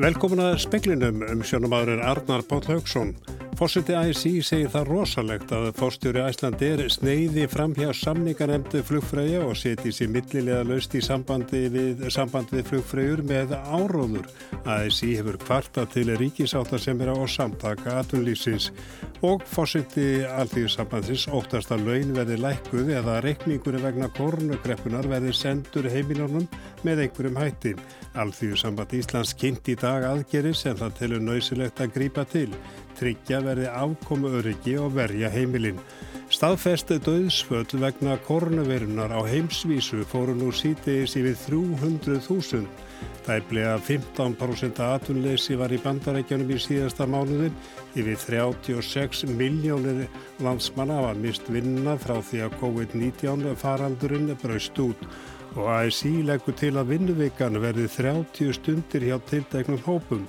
Velkomin 0.00 0.40
að 0.40 0.54
speklinum 0.62 1.18
um 1.26 1.42
sjónumadur 1.44 2.00
Arnar 2.00 2.40
Páll 2.48 2.64
Haugsson. 2.70 3.10
Fórseti 3.60 3.92
ASI 3.92 4.30
segir 4.40 4.70
það 4.72 4.86
rosalegt 4.88 5.50
að 5.52 5.66
fórstjóri 5.76 6.22
Æslandir 6.24 6.80
sneiði 6.88 7.42
fram 7.52 7.74
hjá 7.76 7.90
samningarnemdu 7.92 8.80
flugfræja 8.88 9.42
og 9.44 9.52
seti 9.60 9.92
sér 9.92 10.08
millilega 10.14 10.62
laust 10.64 10.96
í 10.96 11.02
sambandi 11.04 11.66
við, 11.74 12.06
samband 12.08 12.54
við 12.54 12.70
flugfræjur 12.70 13.20
með 13.28 13.52
áróður. 13.58 14.30
ASI 14.64 15.10
hefur 15.18 15.36
kvarta 15.44 15.84
til 15.92 16.08
ríkisáta 16.08 16.80
sem 16.80 17.04
er 17.04 17.12
á 17.12 17.20
samtaka 17.28 18.00
atunlýsins 18.00 18.70
og 19.20 19.44
fórseti 19.44 20.24
alþýðissambandsins 20.24 21.28
óttast 21.28 21.76
að 21.76 21.84
laun 21.90 22.16
verði 22.16 22.40
lækkuð 22.40 22.96
eða 22.96 23.20
reikningur 23.28 23.76
vegna 23.84 24.08
kornugreppunar 24.16 25.04
verði 25.12 25.36
sendur 25.36 25.92
heimilónum 25.92 26.48
með 26.80 27.04
einhverjum 27.10 27.42
hætti. 27.44 27.76
Alþýðisamband 28.16 28.96
Íslands 28.96 29.36
kynnt 29.36 29.68
í 29.68 29.76
dag 29.76 30.08
aðgeri 30.08 30.56
sem 30.56 30.80
það 30.80 31.02
telur 31.02 31.28
nöysilegt 31.28 31.84
að 31.84 31.98
grípa 32.00 32.24
til 32.24 32.48
tryggja 33.00 33.40
verði 33.44 33.66
afkomu 33.72 34.30
öryggi 34.40 34.76
og 34.78 34.94
verja 34.98 35.32
heimilinn. 35.32 35.80
Staðfesti 36.30 37.00
döðsföll 37.02 37.80
vegna 37.82 38.14
koronavirunar 38.22 39.10
á 39.10 39.20
heimsvísu 39.26 40.04
fóru 40.06 40.36
nú 40.38 40.52
sítegis 40.54 41.16
yfir 41.18 41.34
300.000. 41.48 42.68
Það 43.24 43.34
er 43.34 43.48
bleið 43.50 43.68
að 43.72 43.82
15% 43.88 44.78
atunleysi 44.84 45.56
var 45.58 45.74
í 45.74 45.80
bandarækjanum 45.82 46.52
í 46.54 46.60
síðasta 46.62 47.08
mánuðin. 47.10 47.56
Yfir 47.98 48.20
36 48.22 49.24
miljónir 49.34 50.06
landsmanna 50.44 51.00
var 51.02 51.18
mist 51.18 51.50
vinna 51.50 51.96
frá 51.98 52.20
því 52.22 52.44
að 52.46 52.56
COVID-19 52.62 53.58
faraldurinn 53.58 54.30
braust 54.42 54.78
út 54.86 55.02
og 55.56 55.66
ASI 55.66 56.20
leggur 56.22 56.54
til 56.54 56.76
að 56.78 56.92
vinnuvikan 56.94 57.58
verði 57.62 57.88
30 57.90 58.54
stundir 58.54 59.08
hjá 59.08 59.16
tildæknum 59.30 59.82
hópum. 59.86 60.28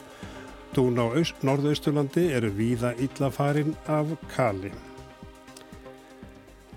Tún 0.71 0.95
á 0.95 1.11
norðausturlandi 1.43 2.29
eru 2.31 2.53
víða 2.55 2.93
illafarin 2.95 3.73
af 3.91 4.13
kali. 4.31 4.71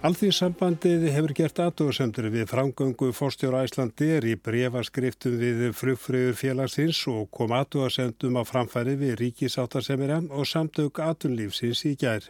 Alþýðsambandið 0.04 1.06
hefur 1.14 1.32
gert 1.38 1.60
aðdóðsendur 1.64 2.26
við 2.34 2.50
framgöngu 2.50 3.06
fórstjóra 3.16 3.62
Æslandi 3.64 4.10
er 4.18 4.26
í 4.28 4.34
brefaskriftum 4.36 5.38
við 5.40 5.62
frugfröður 5.78 6.36
félagsins 6.36 7.00
og 7.08 7.30
kom 7.32 7.54
aðdóðsendum 7.56 8.36
á 8.36 8.42
framfæri 8.44 8.98
við 9.00 9.14
ríkisáttasemira 9.22 10.20
og 10.28 10.44
samtök 10.50 11.00
atunlífsins 11.00 11.86
í 11.88 11.94
gær. 11.96 12.26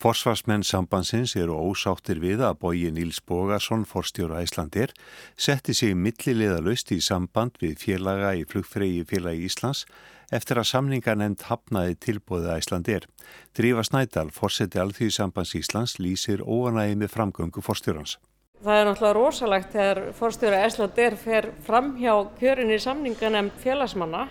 Forsvarsmenn 0.00 0.64
sambansins 0.64 1.34
eru 1.40 1.56
ósáttir 1.56 2.18
við 2.20 2.42
að 2.44 2.58
bóji 2.62 2.88
Níls 2.92 3.20
Bógarsson, 3.24 3.84
forstjóra 3.88 4.42
Íslandir, 4.44 4.92
setti 5.36 5.74
sig 5.76 5.96
millilega 5.96 6.62
löst 6.64 6.92
í 6.92 7.02
samband 7.04 7.56
við 7.60 7.76
félaga 7.80 8.34
í 8.36 8.44
flugfregi 8.48 9.04
félagi 9.08 9.48
Íslands 9.50 9.86
eftir 10.34 10.60
að 10.60 10.70
samningar 10.70 11.18
nefnd 11.18 11.44
hafnaði 11.48 11.98
tilbóðið 12.02 12.56
Íslandir. 12.60 13.08
Drífa 13.56 13.84
Snædal, 13.86 14.30
forseti 14.34 14.80
Alþjóðsambands 14.82 15.54
Íslands, 15.58 15.98
lýsir 16.02 16.42
óanægi 16.42 16.98
með 17.00 17.12
framgöngu 17.14 17.64
forstjórans. 17.64 18.16
Það 18.64 18.78
er 18.80 18.86
náttúrulega 18.88 19.16
rosalegt 19.18 19.74
þegar 19.74 19.98
forstjóra 20.16 20.62
Íslandir 20.66 21.16
fer 21.20 21.50
fram 21.66 21.90
hjá 22.00 22.12
kjörinni 22.38 22.78
samninganemnd 22.80 23.58
félagsmanna 23.60 24.22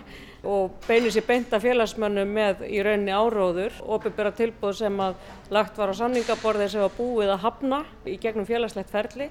og 0.45 0.79
beinir 0.85 1.13
sér 1.13 1.25
beinta 1.27 1.59
félagsmönnum 1.61 2.31
með 2.33 2.63
í 2.69 2.81
rauninni 2.85 3.13
áróður 3.13 3.77
byrja 4.05 4.33
tilbúð 4.39 4.79
sem 4.81 4.99
að 5.01 5.15
lagt 5.53 5.77
var 5.77 5.93
á 5.93 5.95
samningaborði 6.01 6.69
sem 6.73 6.83
var 6.85 6.97
búið 6.97 7.33
að 7.33 7.43
hafna 7.45 7.81
í 8.05 8.17
gegnum 8.21 8.49
félagslegt 8.49 8.93
ferli 8.93 9.29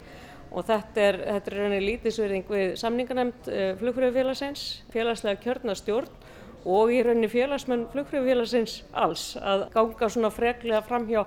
og 0.54 0.66
þetta 0.68 1.06
er, 1.08 1.20
þetta 1.26 1.50
er 1.50 1.58
rauninni 1.58 1.86
lítisverðing 1.88 2.50
við 2.50 2.74
samninganemnd 2.78 3.48
uh, 3.48 3.54
eh, 3.54 3.72
flugfröðufélagsins, 3.80 4.64
félagslega 4.94 5.42
kjörnastjórn 5.42 6.23
og 6.64 6.92
í 6.92 7.00
rauninni 7.04 7.28
félagsmenn 7.28 7.86
flugfröðufélagsins 7.92 8.80
alls 8.92 9.34
að 9.41 9.69
ganga 9.75 10.08
svona 10.08 10.32
freklega 10.32 10.82
fram 10.86 11.06
hjá 11.08 11.25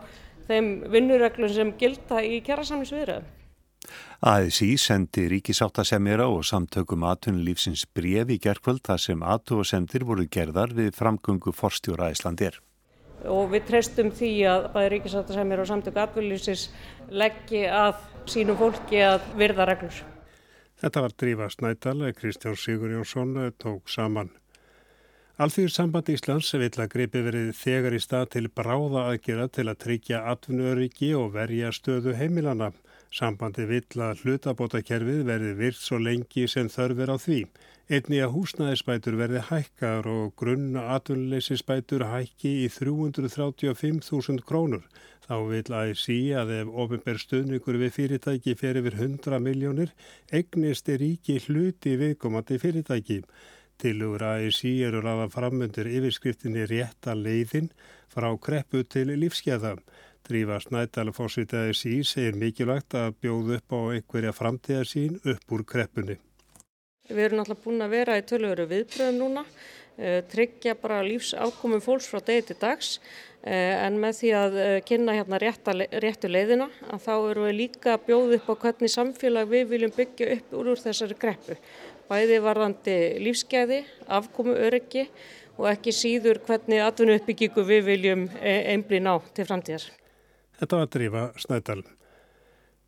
þeim 0.47 0.69
vinnureglum 0.91 1.51
sem 1.53 1.73
gilda 1.79 2.21
í 2.25 2.39
kjærasamnisviðröðum. 2.45 3.33
ASI 4.27 4.71
sendi 4.81 5.27
ríkisáttasemjara 5.29 6.25
og 6.33 6.41
samtökum 6.49 7.05
aðtunulífsins 7.07 7.85
bref 7.95 8.31
í 8.33 8.39
gerðkvöld 8.41 8.81
þar 8.87 9.03
sem 9.03 9.21
aðtúasemdir 9.21 10.05
voru 10.09 10.25
gerðar 10.25 10.73
við 10.75 10.95
framgöngu 10.97 11.53
forstjóra 11.53 12.09
Íslandir. 12.15 12.57
Og 13.29 13.51
við 13.53 13.67
treystum 13.69 14.09
því 14.13 14.31
að 14.49 14.67
bæði 14.73 14.91
ríkisáttasemjara 14.95 15.63
og 15.63 15.69
samtöku 15.69 16.01
aðtunulífsins 16.03 16.67
leggji 17.13 17.63
að 17.69 18.01
sínum 18.29 18.57
fólki 18.59 19.01
að 19.05 19.29
virða 19.37 19.69
reglur. 19.69 20.01
Þetta 20.77 21.01
var 21.05 21.13
Drífa 21.17 21.47
Snædal, 21.49 22.11
Kristján 22.17 22.57
Sigur 22.57 22.91
Jónsson 22.93 23.37
tók 23.57 23.89
saman. 23.89 24.29
Alþjóður 25.37 25.69
samband 25.69 26.07
Íslands 26.09 26.47
vil 26.57 26.71
að 26.81 26.87
greipi 26.89 27.19
verið 27.21 27.49
þegar 27.53 27.93
í 27.93 27.99
stað 28.01 28.23
til 28.33 28.47
bráða 28.49 29.03
aðgera 29.11 29.43
til 29.53 29.67
að 29.69 29.79
tryggja 29.83 30.21
atvinnuöryggi 30.31 31.11
og 31.13 31.35
verja 31.35 31.69
stöðu 31.77 32.15
heimilana. 32.17 32.71
Sambandi 33.13 33.67
vill 33.69 34.01
að 34.01 34.23
hlutabótakerfið 34.23 35.19
verði 35.27 35.51
virt 35.59 35.77
svo 35.77 35.99
lengi 36.01 36.47
sem 36.49 36.71
þörfur 36.73 37.11
á 37.13 37.17
því. 37.21 37.37
Einni 37.87 38.17
að 38.25 38.33
húsnæðisbætur 38.33 39.19
verði 39.19 39.43
hækkar 39.51 40.09
og 40.09 40.33
grunna 40.41 40.87
atvinnuleysisbætur 40.95 42.07
hækki 42.09 42.55
í 42.63 42.71
335.000 42.73 44.41
krónur. 44.49 44.89
Þá 45.27 45.35
vil 45.51 45.61
að 45.77 45.93
sí 46.01 46.17
að 46.33 46.55
ef 46.63 46.73
ofinber 46.81 47.21
stuðningur 47.21 47.77
við 47.83 47.93
fyrirtæki 47.93 48.57
fer 48.57 48.81
yfir 48.81 48.97
100 49.05 49.37
miljónir, 49.45 49.93
egnist 50.33 50.89
er 50.89 51.03
ríki 51.03 51.37
hluti 51.45 51.93
viðkomandi 52.01 52.57
fyrirtæki. 52.63 53.21
Tilugur 53.77 54.23
að 54.25 54.47
sí 54.57 54.71
eru 54.81 55.03
ræða 55.05 55.27
framundur 55.29 55.87
yfirskriftinni 55.89 56.65
rétta 56.65 57.13
leiðin 57.13 57.69
frá 58.09 58.31
kreppu 58.41 58.81
til 58.89 59.11
lífskeiða. 59.13 59.75
Drífa 60.27 60.57
Snædal 60.59 61.13
fórsvitaði 61.15 61.75
sí 61.77 61.91
segir 62.03 62.35
mikilvægt 62.41 62.97
að 62.99 63.13
bjóða 63.21 63.59
upp 63.61 63.75
á 63.77 63.79
einhverja 63.95 64.33
framtíðar 64.35 64.89
sín 64.89 65.21
upp 65.23 65.53
úr 65.55 65.63
kreppunni. 65.63 66.17
Við 67.07 67.23
erum 67.23 67.39
náttúrulega 67.39 67.63
búin 67.63 67.85
að 67.85 67.93
vera 67.95 68.17
í 68.19 68.23
tölvöru 68.27 68.65
viðbröðum 68.67 69.19
núna, 69.21 69.43
eh, 69.95 70.19
tryggja 70.27 70.73
bara 70.81 70.99
lífsákomum 71.05 71.79
fólks 71.85 72.09
frá 72.11 72.19
degi 72.19 72.49
til 72.49 72.57
dags 72.59 72.99
eh, 73.43 73.77
en 73.85 74.01
með 74.01 74.17
því 74.19 74.31
að 74.41 74.57
eh, 74.63 74.79
kynna 74.89 75.15
hérna 75.15 75.39
rétta, 75.39 75.71
réttu 76.03 76.27
leiðina 76.27 76.67
að 76.91 77.05
þá 77.05 77.13
eru 77.15 77.45
við 77.45 77.55
líka 77.61 77.93
að 77.93 78.03
bjóða 78.09 78.41
upp 78.41 78.49
á 78.51 78.55
hvernig 78.65 78.91
samfélag 78.91 79.47
við 79.53 79.69
viljum 79.71 79.95
byggja 79.95 80.33
upp 80.35 80.57
úr, 80.59 80.73
úr 80.73 80.83
þessari 80.83 81.15
kreppu. 81.21 81.55
Bæði 82.07 82.39
varðandi 82.43 82.97
lífsgæði, 83.19 83.81
afkomu 84.07 84.55
öryggi 84.55 85.07
og 85.57 85.67
ekki 85.73 85.91
síður 85.95 86.39
hvernig 86.47 86.83
atvinnu 86.85 87.17
uppbyggingu 87.17 87.65
við 87.67 87.85
viljum 87.91 88.25
einblýna 88.39 89.17
á 89.17 89.17
til 89.35 89.47
framtíðar. 89.49 89.85
Þetta 90.57 90.81
var 90.81 90.91
drífa 90.93 91.23
Snædal. 91.41 91.83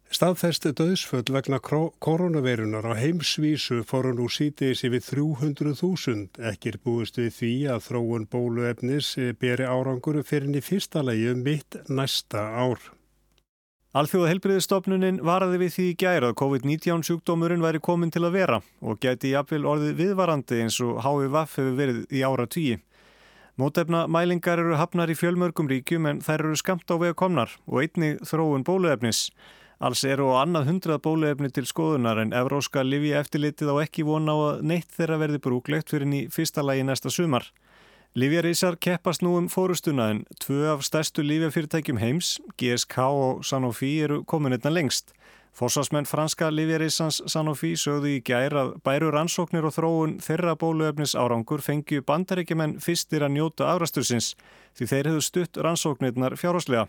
Staðfesti 0.09 0.71
döðsföll 0.73 1.29
vegna 1.29 1.59
koronaveirunar 1.61 2.87
á 2.89 2.97
heimsvísu 2.97 3.83
fóru 3.85 4.15
nú 4.17 4.25
sítiðis 4.33 4.81
yfir 4.87 5.03
300.000. 5.05 6.39
Ekkir 6.49 6.79
búist 6.81 7.19
við 7.21 7.35
því 7.35 7.51
að 7.75 7.83
þróun 7.85 8.25
bóluefnis 8.31 9.11
beri 9.37 9.67
áranguru 9.69 10.23
fyrir 10.25 10.57
í 10.57 10.63
fyrsta 10.65 11.05
lagi 11.05 11.29
um 11.29 11.43
mitt 11.45 11.77
næsta 11.93 12.41
ár. 12.41 12.81
Alþjóða 13.97 14.27
helbriðistofnunin 14.29 15.15
varaði 15.25 15.57
við 15.63 15.71
því 15.73 15.83
í 15.89 15.93
gæra 15.97 16.27
að 16.29 16.35
COVID-19 16.37 16.99
sjúkdómurinn 17.07 17.63
væri 17.63 17.79
komin 17.81 18.11
til 18.13 18.21
að 18.27 18.35
vera 18.35 18.57
og 18.85 18.99
gæti 19.01 19.31
jafnvel 19.31 19.63
orðið 19.65 19.95
viðvarandi 19.97 20.59
eins 20.61 20.75
og 20.85 20.99
HVV 21.01 21.37
hefur 21.39 21.71
verið 21.79 22.03
í 22.13 22.21
ára 22.21 22.45
tíi. 22.45 22.75
Mótefna 23.57 24.03
mælingar 24.05 24.61
eru 24.61 24.77
hafnar 24.77 25.09
í 25.09 25.15
fjölmörgum 25.17 25.71
ríkjum 25.73 26.05
en 26.05 26.21
þær 26.21 26.43
eru 26.43 26.59
skamt 26.61 26.93
á 26.93 27.01
vega 27.01 27.17
komnar 27.17 27.55
og 27.65 27.81
einni 27.81 28.11
þróun 28.21 28.67
bóluefnis. 28.67 29.31
Alls 29.81 30.05
eru 30.05 30.29
á 30.37 30.45
annað 30.45 30.69
hundrað 30.69 31.01
bóluefni 31.09 31.49
til 31.49 31.65
skoðunar 31.65 32.21
en 32.21 32.35
Evróska 32.37 32.85
lifi 32.85 33.15
eftirlitið 33.17 33.73
á 33.73 33.75
ekki 33.81 34.05
vona 34.05 34.37
á 34.37 34.39
að 34.51 34.61
neitt 34.69 34.93
þeirra 34.93 35.17
verði 35.23 35.41
brúklegt 35.41 35.89
fyrir 35.89 36.13
í 36.13 36.27
fyrsta 36.29 36.61
lagi 36.61 36.85
næsta 36.85 37.09
sumar. 37.09 37.49
Lífjarísar 38.17 38.73
keppast 38.81 39.21
nú 39.21 39.35
um 39.37 39.45
fórustuna 39.45 40.07
en 40.09 40.23
tvö 40.41 40.71
af 40.73 40.81
stærstu 40.81 41.21
lífjafyrirtækjum 41.21 41.99
heims, 42.01 42.39
GSK 42.57 42.97
og 42.97 43.45
Sanofi, 43.45 44.01
eru 44.01 44.23
komin 44.23 44.53
einna 44.53 44.69
lengst. 44.73 45.13
Forsvarsmenn 45.53 46.09
franska 46.09 46.49
Livierisans 46.49 47.21
Sanofi 47.29 47.75
sögðu 47.77 48.15
í 48.15 48.21
gær 48.25 48.55
að 48.57 48.71
bæru 48.81 49.11
rannsóknir 49.13 49.67
og 49.69 49.75
þróun 49.75 50.15
þeirra 50.25 50.55
bóluefnis 50.57 51.13
árangur 51.13 51.61
fengju 51.61 52.01
bandaríkjumenn 52.01 52.79
fyrstir 52.81 53.21
að 53.21 53.35
njóta 53.35 53.67
afrastursins 53.75 54.31
því 54.73 54.87
þeir 54.89 55.09
hefðu 55.11 55.21
stutt 55.27 55.59
rannsóknirnar 55.61 56.33
fjárháslega. 56.33 56.87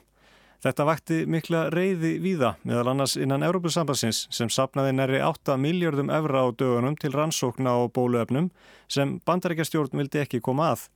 Þetta 0.64 0.86
vakti 0.88 1.18
mikla 1.28 1.66
reyði 1.72 2.14
víða 2.20 2.54
meðal 2.64 2.94
annars 2.94 3.18
innan 3.20 3.44
Európusambassins 3.44 4.22
sem 4.32 4.48
sapnaði 4.48 4.96
næri 4.96 5.20
8 5.20 5.58
miljardum 5.60 6.08
evra 6.08 6.44
á 6.44 6.52
dögunum 6.52 6.96
til 6.96 7.12
rannsókna 7.12 7.76
á 7.76 7.80
bóluefnum 7.92 8.48
sem 8.88 9.18
bandaríkjastjórn 9.28 10.00
vildi 10.00 10.24
ekki 10.24 10.40
koma 10.40 10.72
að. 10.72 10.88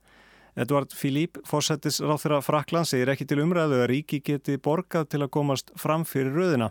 Edvard 0.55 0.93
Filip, 0.95 1.41
fórsættis 1.43 1.97
ráð 1.99 2.21
þeirra 2.23 2.37
Frakland, 2.45 2.87
segir 2.87 3.09
ekki 3.11 3.27
til 3.27 3.41
umræðu 3.43 3.81
að 3.81 3.89
ríki 3.91 4.21
geti 4.23 4.55
borgað 4.55 5.09
til 5.11 5.19
að 5.25 5.33
komast 5.35 5.73
fram 5.79 6.05
fyrir 6.07 6.31
röðina. 6.31 6.69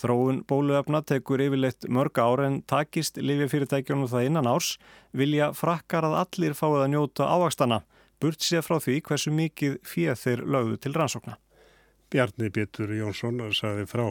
Þróun 0.00 0.40
bóluefna 0.50 1.02
tekur 1.06 1.42
yfirleitt 1.44 1.86
mörg 1.92 2.18
ár 2.18 2.42
en 2.46 2.60
takist 2.66 3.20
lifjafyrirtækjunum 3.22 4.10
það 4.10 4.26
innan 4.30 4.50
árs 4.50 4.72
vilja 5.14 5.52
frakkar 5.54 6.08
að 6.08 6.16
allir 6.24 6.56
fáið 6.58 6.84
að 6.84 6.90
njóta 6.94 7.28
ávakstana, 7.30 7.80
burt 8.18 8.42
sér 8.42 8.66
frá 8.66 8.80
því 8.82 8.98
hversu 9.06 9.34
mikið 9.34 9.78
fyrir 9.86 10.18
þeir 10.18 10.44
lögðu 10.46 10.80
til 10.82 10.94
rannsókna. 10.98 11.38
Bjarni 12.10 12.50
Bittur 12.50 12.90
Jónsson 12.90 13.38
saði 13.54 13.86
frá. 13.86 14.08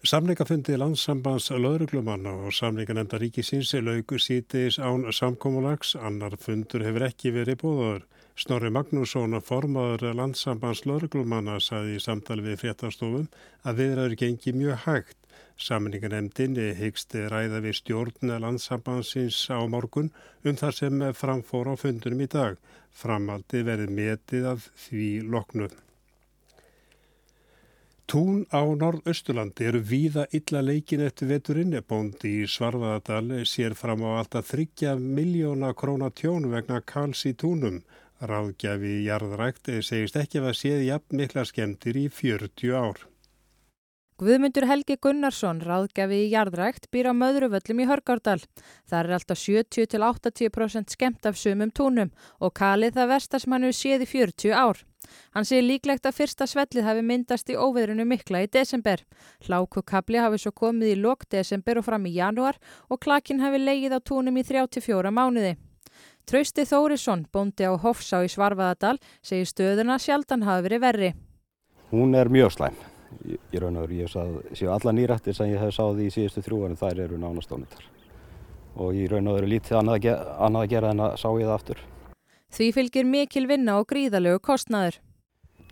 Samningafundi 0.00 0.78
landsambands 0.80 1.50
lauruglumanna 1.52 2.30
og 2.46 2.54
samninganemnda 2.56 3.18
ríkisins 3.20 3.74
laugur 3.84 4.22
sítiðis 4.24 4.78
án 4.80 5.02
samkómulags, 5.12 5.90
annar 5.92 6.38
fundur 6.40 6.86
hefur 6.86 7.04
ekki 7.04 7.34
verið 7.34 7.58
búðaður. 7.60 8.06
Snorri 8.32 8.70
Magnússon, 8.72 9.36
formadur 9.44 10.16
landsambands 10.16 10.86
lauruglumanna, 10.88 11.58
saði 11.60 11.98
í 11.98 12.00
samtali 12.00 12.46
við 12.46 12.56
fréttastofum 12.62 13.28
að 13.60 13.82
viðraður 13.82 14.16
gengi 14.22 14.56
mjög 14.56 14.80
hægt. 14.86 15.18
Samninganemndin 15.60 16.56
hyggst 16.80 17.12
ræða 17.12 17.60
við 17.60 17.76
stjórn 17.82 18.34
landsambandsins 18.40 19.42
á 19.52 19.60
morgun 19.68 20.08
um 20.48 20.56
það 20.56 20.76
sem 20.78 21.06
framfór 21.12 21.68
á 21.68 21.76
fundunum 21.76 22.24
í 22.24 22.32
dag. 22.38 22.56
Framaldi 22.88 23.60
verið 23.68 23.92
metið 24.00 24.48
af 24.56 24.72
því 24.86 25.12
loknuð. 25.28 25.76
Tún 28.10 28.40
á 28.50 28.58
norðausturlandi 28.66 29.66
eru 29.70 29.80
víða 29.86 30.24
illa 30.34 30.64
leikin 30.66 31.02
eftir 31.04 31.28
veturinn. 31.30 31.76
Bóndi 31.92 32.32
í 32.40 32.48
Svarfaðadal 32.50 33.44
sér 33.46 33.76
fram 33.78 34.02
á 34.02 34.18
alltaf 34.18 34.50
30 34.50 34.98
miljóna 35.18 35.70
króna 35.78 36.08
tjón 36.10 36.48
vegna 36.50 36.80
kals 36.92 37.22
í 37.30 37.36
túnum. 37.38 37.78
Ráðgjafi 38.32 38.96
jarðrækt 39.04 39.70
segist 39.86 40.18
ekki 40.18 40.42
að 40.42 40.58
séð 40.64 40.82
jafn 40.88 41.22
mikla 41.22 41.46
skemmtir 41.46 42.02
í 42.02 42.08
40 42.10 42.74
ár. 42.82 43.09
Guðmundur 44.20 44.66
Helgi 44.68 44.98
Gunnarsson, 45.00 45.62
ráðgjafi 45.64 46.18
í 46.26 46.32
jarðrækt, 46.34 46.90
býr 46.92 47.06
á 47.08 47.16
Möðruvöllum 47.16 47.78
í 47.80 47.86
Hörgárdal. 47.88 48.42
Það 48.84 48.98
er 48.98 49.14
alltaf 49.16 49.40
70-80% 49.40 50.92
skemmt 50.92 51.24
af 51.24 51.38
sumum 51.40 51.70
túnum 51.72 52.10
og 52.36 52.52
kalið 52.60 52.98
það 52.98 53.08
vestas 53.14 53.46
mannu 53.48 53.70
séð 53.72 54.04
í 54.04 54.08
40 54.10 54.52
ár. 54.52 54.82
Hann 55.32 55.48
sé 55.48 55.62
líklegt 55.64 56.04
að 56.04 56.18
fyrsta 56.18 56.44
svellið 56.52 56.84
hafi 56.84 57.06
myndast 57.06 57.48
í 57.48 57.56
óveðrunu 57.56 58.04
mikla 58.12 58.44
í 58.44 58.50
desember. 58.52 59.06
Hlákukabli 59.48 60.20
hafi 60.20 60.42
svo 60.44 60.52
komið 60.52 60.92
í 60.92 61.00
lok 61.00 61.24
desember 61.32 61.80
og 61.80 61.88
fram 61.88 62.04
í 62.04 62.12
januar 62.18 62.60
og 62.92 63.00
klakinn 63.00 63.40
hafi 63.40 63.64
leigið 63.64 63.96
á 63.96 64.00
túnum 64.04 64.36
í 64.36 64.44
34 64.44 65.16
mánuði. 65.16 65.56
Trausti 66.28 66.68
Þórisson, 66.68 67.24
bóndi 67.32 67.64
á 67.64 67.72
Hofsá 67.72 68.20
í 68.20 68.28
Svarfaðadal, 68.28 68.98
segir 69.24 69.48
stöðuna 69.48 69.96
sjaldan 69.96 70.44
hafi 70.44 70.68
verið 70.68 70.86
verri. 70.90 71.12
Hún 71.88 72.12
er 72.12 72.28
mjög 72.28 72.58
slæm. 72.60 72.89
Ég 73.52 73.60
raun 73.60 73.76
og 73.76 73.86
veru, 73.86 74.00
ég 74.00 74.58
séu 74.58 74.70
alla 74.70 74.94
nýrættir 74.94 75.36
sem 75.36 75.50
ég 75.50 75.60
hef 75.62 75.74
sáði 75.74 76.06
í 76.06 76.14
síðustu 76.14 76.44
þrjú 76.46 76.64
en 76.68 76.78
þær 76.78 77.04
eru 77.06 77.18
nánastónitar. 77.20 77.84
Og 78.78 78.94
ég 78.94 79.10
raun 79.10 79.30
og 79.30 79.40
veru 79.40 79.50
lítið 79.50 79.78
annað 79.80 80.60
að 80.62 80.68
gera 80.70 80.92
en 80.94 81.04
að 81.06 81.16
sá 81.20 81.28
ég 81.34 81.48
það 81.48 81.56
aftur. 81.56 81.84
Því 82.50 82.72
fylgir 82.74 83.06
mikil 83.06 83.46
vinna 83.50 83.78
og 83.78 83.88
gríðalögu 83.90 84.42
kostnaður. 84.46 84.98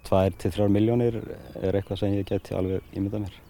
2-3 0.08 0.68
miljónir 0.72 1.18
er 1.58 1.74
eitthvað 1.74 2.02
sem 2.02 2.14
ég 2.14 2.28
geti 2.28 2.54
alveg 2.56 2.84
ímyndað 2.96 3.26
mér. 3.26 3.40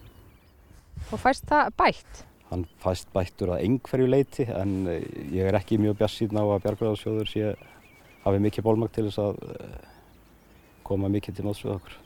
Og 1.13 1.21
fæst 1.21 1.45
það 1.49 1.69
bætt? 1.79 2.23
Hann 2.49 2.65
fæst 2.81 3.11
bættur 3.13 3.53
að 3.53 3.63
einhverju 3.67 4.09
leiti 4.09 4.45
en 4.49 4.73
ég 4.89 5.45
er 5.45 5.57
ekki 5.59 5.77
mjög 5.81 5.99
bjassíðn 6.01 6.41
á 6.41 6.45
að 6.45 6.63
Bjargræðarsjóður 6.65 7.29
sé 7.29 7.53
hafi 8.25 8.41
mikið 8.43 8.65
bólmagt 8.65 8.97
til 8.97 9.05
þess 9.07 9.21
að 9.21 9.41
eh, 9.53 9.75
koma 10.89 11.11
mikið 11.13 11.37
til 11.37 11.45
nótsvið 11.45 11.75
okkur. 11.77 11.97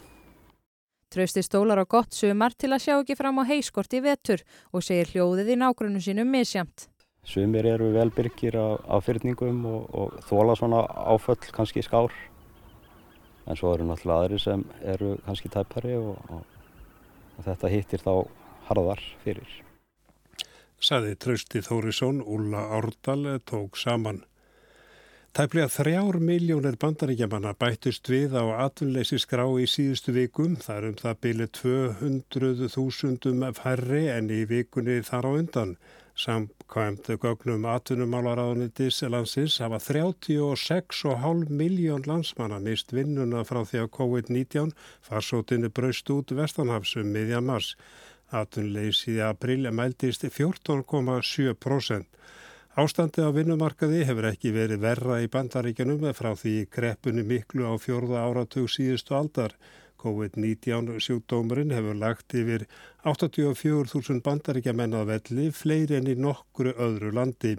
Trausti 1.13 1.43
stólar 1.45 1.77
á 1.77 1.85
gott 1.85 2.15
sumar 2.17 2.55
til 2.57 2.71
að 2.73 2.87
sjá 2.87 2.93
ekki 2.95 3.13
fram 3.19 3.37
á 3.37 3.43
heiskort 3.45 3.93
í 3.93 3.99
vetur 4.01 4.41
og 4.73 4.81
segir 4.81 5.11
hljóðið 5.11 5.51
í 5.53 5.57
nágrunum 5.61 6.01
sínum 6.01 6.31
misjamt. 6.33 6.87
Sumir 7.23 7.67
eru 7.69 7.91
velbyrgir 7.93 8.57
á, 8.57 8.81
á 8.81 8.97
fyrningum 8.97 9.61
og, 9.69 9.83
og 9.93 10.15
þóla 10.25 10.55
svona 10.57 10.81
áföll 10.89 11.51
kannski 11.53 11.83
skár. 11.85 12.11
En 13.45 13.59
svo 13.59 13.75
eru 13.75 13.85
náttúrulega 13.85 14.25
aðri 14.25 14.39
sem 14.41 14.65
eru 14.81 15.13
kannski 15.27 15.51
tæpari 15.53 15.93
og, 15.99 16.17
og, 16.33 16.41
og 17.37 17.45
þetta 17.45 17.71
hittir 17.75 18.03
þá 18.03 18.13
harðar 18.71 19.05
fyrir. 19.21 19.53
Saði 20.83 21.13
Trausti 21.15 21.61
Þórisson, 21.63 22.23
Úla 22.25 22.65
Árdal 22.75 23.37
tók 23.45 23.77
saman. 23.79 24.23
Tæplega 25.33 25.65
þrjár 25.73 26.19
miljónir 26.21 26.75
bandaríkjamanna 26.77 27.55
bættust 27.57 28.05
við 28.05 28.35
á 28.37 28.45
atvinnleysi 28.67 29.17
skrá 29.17 29.47
í 29.57 29.63
síðustu 29.65 30.13
vikum. 30.13 30.53
Það 30.61 30.75
er 30.75 30.85
um 30.85 30.97
það 30.99 31.15
bylið 31.25 31.49
200.000 31.57 33.49
færri 33.57 34.03
en 34.13 34.29
í 34.29 34.43
vikunni 34.51 34.99
þar 35.07 35.25
á 35.25 35.31
undan. 35.39 35.71
Samkvæmt 36.13 37.09
gögnum 37.25 37.65
atvinnumálaráðunitis 37.65 39.01
landsins 39.09 39.57
hafa 39.65 39.81
36,5 39.81 41.49
miljón 41.49 42.05
landsmanna 42.05 42.61
mist 42.61 42.93
vinnuna 42.93 43.41
frá 43.41 43.63
því 43.65 43.81
að 43.87 43.93
COVID-19 43.97 44.77
farsótinu 45.09 45.73
braust 45.73 46.13
út 46.13 46.37
vestanhafsum 46.37 47.09
miðja 47.09 47.41
mars. 47.41 47.73
Atvinnuleysi 48.29 49.17
í 49.17 49.25
april 49.33 49.65
mæltist 49.73 50.29
14,7%. 50.29 52.05
Ástandið 52.73 53.27
á 53.29 53.31
vinnumarkaði 53.35 53.99
hefur 54.09 54.25
ekki 54.31 54.49
verið 54.49 54.79
verra 54.81 55.19
í 55.21 55.27
bandaríkjanum 55.29 56.07
frá 56.17 56.31
því 56.33 56.53
kreppunni 56.73 57.21
miklu 57.21 57.67
á 57.69 57.77
fjórða 57.77 58.23
áratug 58.25 58.65
síðustu 58.65 59.13
aldar. 59.13 59.53
COVID-19 60.01 60.97
sjúkdómurinn 61.05 61.75
hefur 61.77 61.99
lagt 62.01 62.33
yfir 62.33 62.65
84.000 63.05 64.25
bandaríkja 64.25 64.73
menn 64.73 64.97
að 64.97 65.13
velli, 65.13 65.47
fleiri 65.53 65.99
enn 65.99 66.09
í 66.09 66.17
nokkru 66.17 66.73
öðru 66.73 67.13
landi. 67.13 67.53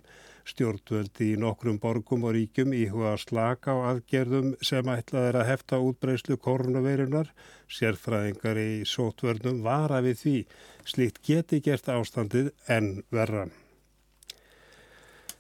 Stjórnvöldi 0.51 1.31
í 1.37 1.41
nokkrum 1.41 1.79
borgum 1.79 2.27
og 2.27 2.35
ríkjum 2.35 2.75
íhuga 2.75 3.15
slaka 3.23 3.79
á 3.79 3.95
aðgerðum 3.95 4.57
sem 4.67 4.91
ætlað 4.99 5.31
er 5.31 5.39
að 5.45 5.51
hefta 5.55 5.79
útbreyslu 5.79 6.43
koronaveirunar. 6.43 7.31
Sérfræðingar 7.71 8.59
í 8.59 8.71
sótvörnum 8.83 9.63
vara 9.63 10.03
við 10.03 10.25
því. 10.27 10.39
Slíkt 10.83 11.23
geti 11.23 11.63
gert 11.63 11.87
ástandið 12.03 12.51
enn 12.67 12.97
verra. 13.15 13.47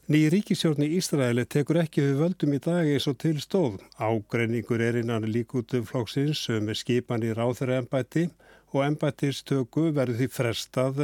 Ný 0.04 0.26
ríkisjórn 0.28 0.84
í 0.84 0.98
Ísraeli 0.98 1.46
tekur 1.48 1.78
ekki 1.80 2.02
við 2.04 2.18
völdum 2.20 2.50
í 2.52 2.58
dag 2.60 2.84
eins 2.92 3.06
og 3.08 3.14
til 3.22 3.38
stóð. 3.40 3.78
Ágreiningur 3.96 4.82
er 4.84 4.98
innan 5.00 5.24
líkutu 5.24 5.80
flóksins 5.88 6.42
með 6.60 6.76
skipan 6.82 7.24
í 7.24 7.30
ráþæra 7.32 7.78
ennbætti 7.80 8.26
og 8.74 8.82
ennbættistöku 8.84 9.86
verður 9.96 10.18
því 10.18 10.28
frestað 10.34 11.00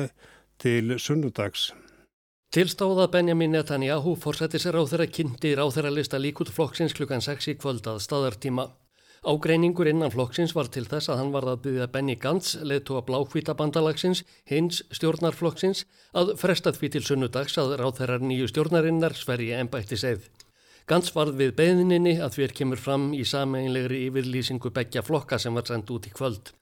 til 0.60 0.98
sunnudags. 1.00 1.70
Tilstáða 2.52 3.08
Benjamin 3.08 3.56
Netanyahu 3.56 4.18
fórsættis 4.20 4.68
ráþæra 4.68 5.08
kynnti 5.08 5.54
ráþæra 5.56 5.94
lista 5.96 6.20
líkutu 6.20 6.52
flóksins 6.52 6.92
klukkan 6.92 7.24
6 7.24 7.54
í 7.54 7.56
kvöldað 7.56 8.02
staðartíma. 8.04 8.68
Ágreiningur 9.20 9.84
innan 9.84 10.08
flokksins 10.08 10.54
var 10.56 10.70
til 10.72 10.86
þess 10.88 11.10
að 11.12 11.18
hann 11.20 11.32
var 11.34 11.44
að 11.44 11.58
byggja 11.66 11.86
Benny 11.92 12.14
Gantz, 12.16 12.54
leðtúa 12.64 13.02
bláhvítabandalagsins, 13.04 14.22
hins 14.48 14.78
stjórnarflokksins, 14.96 15.82
að 16.16 16.32
fresta 16.40 16.72
því 16.72 16.88
til 16.94 17.02
sunnudags 17.04 17.58
að 17.60 17.74
ráð 17.82 17.98
þeirrar 17.98 18.24
nýju 18.24 18.48
stjórnarinnar 18.48 19.18
sverji 19.18 19.52
ennbætti 19.58 19.98
segð. 20.00 20.30
Gantz 20.88 21.12
varð 21.12 21.36
við 21.36 21.52
beðninni 21.58 22.16
að 22.16 22.38
því 22.38 22.46
er 22.46 22.56
kemur 22.62 22.80
fram 22.80 23.10
í 23.12 23.20
sameinlegri 23.28 24.06
yfirlýsingu 24.06 24.72
begja 24.72 25.04
flokka 25.04 25.36
sem 25.38 25.52
var 25.52 25.68
sendt 25.68 25.92
út 25.92 26.08
í 26.08 26.14
kvöld. 26.16 26.54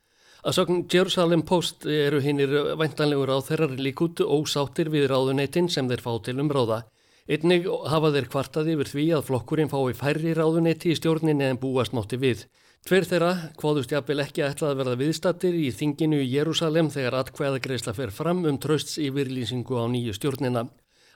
Að 0.43 0.59
sögn 0.59 0.85
Jerusalem 0.91 1.47
Post 1.47 1.87
eru 1.87 2.19
hinnir 2.25 2.51
væntanlegur 2.79 3.31
á 3.31 3.39
þeirrar 3.39 3.79
líkutu 3.79 4.27
ósáttir 4.27 4.91
við 4.91 5.07
ráðuneytin 5.13 5.71
sem 5.71 5.87
þeir 5.87 6.03
fá 6.03 6.13
til 6.27 6.41
um 6.43 6.51
ráða. 6.51 6.83
Einnig 7.29 7.67
hafa 7.93 8.09
þeir 8.15 8.27
kvartaði 8.33 8.73
yfir 8.73 8.89
því 8.89 9.03
að 9.19 9.27
flokkurinn 9.27 9.69
fái 9.69 9.93
færri 9.99 10.31
ráðunetti 10.33 10.95
í 10.95 10.97
stjórninni 10.97 11.45
en 11.45 11.59
búast 11.61 11.93
mátti 11.93 12.17
við. 12.17 12.47
Tver 12.89 13.05
þeirra 13.05 13.33
hvaðust 13.61 13.93
jafnvel 13.93 14.23
ekki 14.25 14.47
ætlað 14.47 14.71
að 14.71 14.79
verða 14.81 14.95
viðstattir 15.03 15.59
í 15.59 15.67
þinginu 15.77 16.23
í 16.25 16.31
Jérúsalem 16.33 16.89
þegar 16.95 17.19
atkvæðagreisla 17.19 17.93
fer 17.99 18.15
fram 18.17 18.47
um 18.49 18.57
trösts 18.57 18.97
yfirlýsingu 19.03 19.77
á 19.77 19.85
nýju 19.93 20.17
stjórnina. 20.17 20.65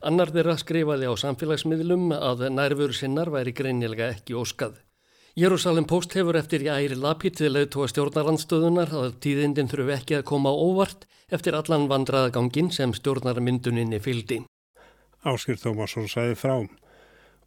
Annar 0.05 0.35
þeirra 0.37 0.59
skrifaði 0.61 1.09
á 1.09 1.15
samfélagsmiðlum 1.17 2.13
að 2.19 2.49
nærfuru 2.59 2.93
sinnar 2.93 3.33
væri 3.33 3.57
greinilega 3.57 4.13
ekki 4.13 4.37
óskað. 4.37 4.77
Jérúsalem 5.33 5.89
Post 5.89 6.13
hefur 6.13 6.37
eftir 6.37 6.67
í 6.67 6.69
æri 6.69 6.99
lapið 6.99 7.39
til 7.41 7.55
auðtóa 7.57 7.89
stjórnarandstöðunar 7.89 8.93
að 8.93 9.15
tíðindin 9.25 9.73
þurfu 9.73 9.97
ekki 9.97 10.21
að 10.21 10.29
koma 10.29 10.53
óvart 10.53 11.09
eftir 11.33 11.57
allan 11.57 11.89
vandraðagangin 11.89 12.69
sem 12.69 12.93
stjórnarmynduninni 12.93 14.03
fyldi. 14.05 14.43
Áskir 15.23 15.59
Tómasson 15.63 16.09
sæði 16.11 16.39
frá 16.39 16.55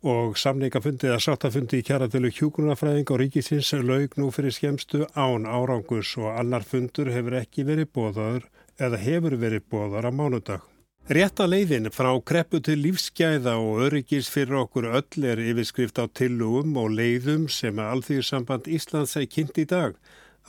og 0.05 0.35
samningafundið 0.37 1.15
að 1.15 1.23
sáttafundi 1.25 1.79
í 1.81 1.85
kjaratölu 1.87 2.29
hjúgrunafræðing 2.35 3.09
og 3.09 3.19
ríkisins 3.23 3.71
laug 3.81 4.13
nú 4.21 4.29
fyrir 4.35 4.53
skemstu 4.53 5.07
án 5.17 5.47
árangus 5.49 6.13
og 6.21 6.29
annar 6.35 6.63
fundur 6.67 7.09
hefur 7.13 7.39
ekki 7.41 7.65
verið 7.65 7.89
bóðaður 7.97 8.45
eða 8.77 9.01
hefur 9.01 9.35
verið 9.41 9.65
bóðar 9.71 10.07
á 10.07 10.11
mánudag. 10.13 10.61
Rétta 11.05 11.45
leiðin 11.45 11.91
frá 11.93 12.11
kreppu 12.25 12.61
til 12.65 12.79
lífsgæða 12.81 13.57
og 13.61 13.81
öryggis 13.87 14.29
fyrir 14.33 14.61
okkur 14.63 14.87
öll 14.99 15.25
er 15.31 15.41
yfirskrift 15.41 15.99
á 16.01 16.05
tillugum 16.09 16.77
og 16.81 16.95
leiðum 16.97 17.49
sem 17.49 17.77
að 17.77 17.91
Alþýðsamband 17.95 18.69
Íslands 18.77 19.17
er 19.19 19.27
kynnt 19.29 19.59
í 19.61 19.67
dag. 19.69 19.97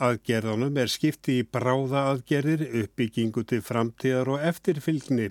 Aðgerðanum 0.01 0.77
er 0.77 0.89
skipti 0.89 1.39
í 1.41 1.45
bráða 1.45 2.07
aðgerðir, 2.13 2.65
uppbyggingu 2.83 3.43
til 3.45 3.61
framtíðar 3.65 4.33
og 4.33 4.47
eftirfylgni. 4.49 5.29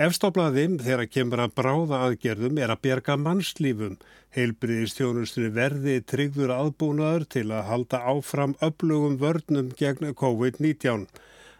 Efstoflaðim 0.00 0.78
þegar 0.80 1.08
kemur 1.12 1.40
að 1.44 1.50
bráða 1.60 1.98
aðgerðum 2.06 2.58
er 2.64 2.70
að 2.72 2.78
bjerga 2.86 3.16
mannslífum. 3.20 3.98
Heilbriðistjónustunni 4.32 5.50
verði 5.52 5.96
tryggður 6.08 6.52
aðbúnaður 6.54 7.26
til 7.34 7.42
að 7.52 7.66
halda 7.68 7.98
áfram 8.08 8.54
öflugum 8.64 9.18
vörnum 9.20 9.68
gegn 9.76 10.14
COVID-19. 10.16 11.04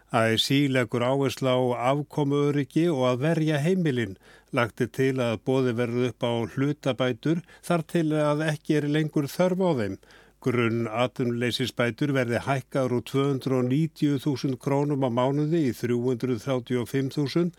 ASI 0.09 0.57
leggur 0.73 1.05
áhersla 1.05 1.53
á 1.53 1.61
afkomu 1.91 2.39
öryggi 2.47 2.87
og 2.89 3.03
að 3.11 3.21
verja 3.27 3.59
heimilinn. 3.61 4.17
Lagti 4.57 4.87
til 4.89 5.13
að 5.21 5.37
bóði 5.45 5.75
verðu 5.77 6.07
upp 6.09 6.25
á 6.25 6.33
hlutabætur 6.55 7.43
þar 7.61 7.85
til 7.93 8.07
að 8.23 8.41
ekki 8.47 8.79
er 8.79 8.89
lengur 8.89 9.29
þörf 9.29 9.61
á 9.61 9.71
þeim. 9.83 9.99
Grunn 10.41 10.89
atunleysisbætur 10.89 12.15
verði 12.17 12.41
hækkar 12.47 12.89
úr 12.97 13.05
290.000 13.05 14.57
krónum 14.57 15.05
á 15.05 15.09
mánuði 15.13 15.67
í 15.69 15.77
335.000 15.77 17.53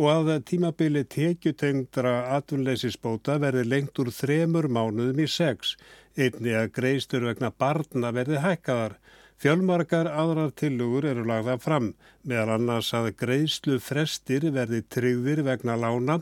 og 0.00 0.08
að 0.12 0.44
tímabili 0.48 1.02
tekjutengdra 1.04 2.14
atvinnleysisbóta 2.38 3.38
verði 3.42 3.64
lengt 3.68 3.98
úr 4.00 4.12
þremur 4.14 4.68
mánuðum 4.72 5.20
í 5.20 5.28
sex, 5.28 5.76
einni 6.16 6.54
að 6.56 6.72
greiðstur 6.78 7.26
vegna 7.28 7.52
barna 7.52 8.12
verði 8.14 8.40
hækkaðar. 8.40 8.96
Fjölmarkar 9.42 10.06
aðrar 10.06 10.52
tilugur 10.54 11.08
eru 11.10 11.24
lagðað 11.26 11.62
fram, 11.64 11.88
meðal 12.22 12.56
annars 12.56 12.92
að 12.94 13.10
greiðslu 13.18 13.80
frestir 13.82 14.46
verði 14.54 14.84
tryggðir 14.86 15.42
vegna 15.48 15.74
lána 15.76 16.20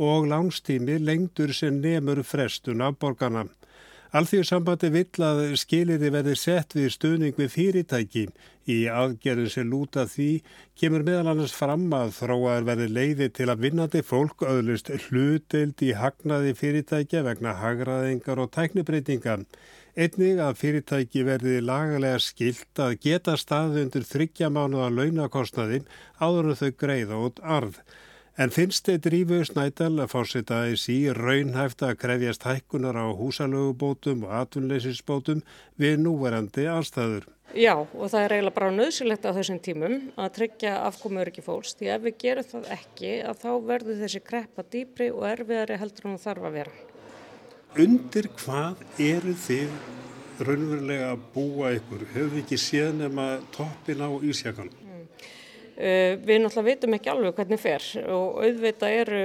og 0.00 0.28
lánstími 0.30 1.00
lengtur 1.02 1.52
sem 1.52 1.80
nemur 1.82 2.22
frestun 2.24 2.84
af 2.86 3.00
borgarna. 3.02 3.48
Alþjóðsambandi 4.10 4.88
vill 4.90 5.22
að 5.22 5.40
skiliði 5.60 6.08
verði 6.10 6.32
sett 6.38 6.74
við 6.74 6.88
stuðning 6.96 7.36
við 7.38 7.52
fyrirtæki. 7.52 8.24
Í 8.70 8.76
aðgerðin 8.92 9.50
sem 9.50 9.70
lúta 9.70 10.04
því 10.06 10.28
kemur 10.78 11.04
meðal 11.06 11.32
annars 11.32 11.54
fram 11.56 11.86
að 11.96 12.12
þróaður 12.18 12.66
verði 12.68 12.88
leiði 12.96 13.28
til 13.38 13.48
að 13.48 13.64
vinnandi 13.64 14.02
fólk 14.06 14.44
öðlust 14.46 14.92
hlutild 15.06 15.82
í 15.86 15.90
hagnaði 15.98 16.52
fyrirtækja 16.60 17.24
vegna 17.26 17.56
hagraðingar 17.62 18.42
og 18.44 18.52
tæknibreitingar. 18.56 19.46
Einnig 19.98 20.38
að 20.44 20.60
fyrirtæki 20.60 21.24
verði 21.26 21.56
lagalega 21.64 22.20
skilt 22.22 22.84
að 22.84 22.98
geta 23.06 23.34
staði 23.40 23.86
undir 23.86 24.06
þryggja 24.06 24.52
mánuða 24.54 24.92
launakostnaði 24.98 25.82
áður 26.20 26.52
en 26.52 26.60
þau 26.60 26.70
greiða 26.84 27.24
út 27.26 27.42
arð. 27.56 27.82
En 28.40 28.52
finnst 28.54 28.86
þið 28.86 29.00
drífu 29.04 29.40
snædal 29.44 29.96
að 30.00 30.12
fórseta 30.14 30.62
í 30.70 30.76
sí 30.80 31.00
raunhæft 31.16 31.82
að 31.84 31.98
krefjast 32.04 32.46
hækkunar 32.46 32.96
á 32.96 33.06
húsalögubótum 33.18 34.22
og 34.28 34.36
atvinnleysisbótum 34.44 35.42
við 35.82 35.98
núverandi 36.06 36.64
anstæður? 36.70 37.26
Já 37.50 37.72
og 37.74 38.04
það 38.12 38.20
er 38.22 38.32
eiginlega 38.36 38.54
bara 38.54 38.74
nöðsilegt 38.74 39.24
á 39.26 39.34
þessum 39.34 39.58
tímum 39.58 39.94
að 40.14 40.28
tryggja 40.36 40.74
afkomur 40.86 41.30
ekki 41.30 41.42
fólks 41.42 41.74
því 41.78 41.88
ef 41.96 42.04
við 42.04 42.18
gerum 42.22 42.46
það 42.46 42.68
ekki 42.76 43.14
að 43.26 43.40
þá 43.42 43.50
verður 43.70 43.98
þessi 44.04 44.20
kreppa 44.28 44.64
dýpri 44.70 45.08
og 45.10 45.24
erfiðari 45.32 45.78
heldur 45.80 46.06
en 46.06 46.14
það 46.14 46.26
þarf 46.28 46.46
að 46.46 46.58
vera. 46.60 46.76
Undir 47.84 48.28
hvað 48.38 48.84
eru 49.02 49.34
þið 49.46 49.74
raunverulega 50.46 51.10
að 51.10 51.26
búa 51.34 51.72
ykkur? 51.76 52.06
Hefur 52.14 52.30
við 52.36 52.44
ekki 52.44 52.60
séð 52.68 52.92
nema 53.00 53.26
toppin 53.56 54.06
á 54.06 54.10
Ísjakanum? 54.30 54.79
Uh, 55.80 56.18
við 56.20 56.42
náttúrulega 56.42 56.66
veitum 56.66 56.92
ekki 56.92 57.08
alveg 57.08 57.38
hvernig 57.38 57.60
fer 57.62 57.84
og 58.12 58.34
auðvitað 58.42 58.96
eru 58.98 59.20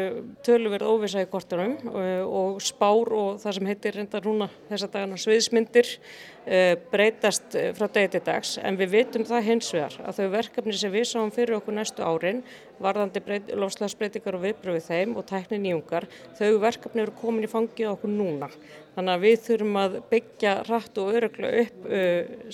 töluverð 0.45 0.87
óvisa 0.87 1.19
í 1.19 1.27
kortunum 1.27 1.73
uh, 1.89 2.21
og 2.23 2.61
spár 2.63 3.09
og 3.11 3.41
það 3.41 3.57
sem 3.57 3.67
heitir 3.67 3.97
reyndar 3.97 4.23
núna 4.23 4.45
þessa 4.69 4.87
dagana 4.93 5.17
sviðsmyndir 5.19 5.89
uh, 5.91 6.77
breytast 6.93 7.57
frá 7.75 7.89
degi 7.97 8.13
til 8.13 8.21
dags. 8.29 8.53
En 8.63 8.79
við 8.79 8.93
veitum 8.93 9.25
það 9.27 9.49
hins 9.49 9.71
vegar 9.75 9.97
að 10.07 10.21
þau 10.21 10.29
verkefni 10.37 10.75
sem 10.79 10.93
við 10.93 11.09
sáum 11.09 11.33
fyrir 11.35 11.57
okkur 11.57 11.75
næstu 11.75 12.05
árin 12.07 12.39
varðandi 12.79 13.41
lofslagsbreytingar 13.59 14.37
og 14.37 14.45
viðbröfið 14.45 14.87
þeim 14.87 15.17
og 15.19 15.27
tækni 15.27 15.59
nýjungar 15.65 16.07
þau 16.39 16.53
verkefni 16.63 17.03
eru 17.03 17.17
komin 17.19 17.49
í 17.49 17.51
fangið 17.51 17.89
okkur 17.97 18.13
núna. 18.13 18.47
Þannig 18.95 19.17
að 19.17 19.27
við 19.27 19.43
þurfum 19.49 19.81
að 19.81 19.99
byggja 20.13 20.55
rætt 20.69 21.03
og 21.03 21.19
öruglega 21.19 21.65
upp 21.65 21.91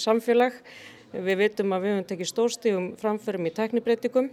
samfélag 0.01 0.57
Við 1.11 1.41
veitum 1.41 1.73
að 1.75 1.83
við 1.83 1.91
höfum 1.91 2.05
tekið 2.07 2.29
stórstígum 2.29 2.85
framförum 2.99 3.47
í 3.49 3.51
teknibreitingum. 3.55 4.29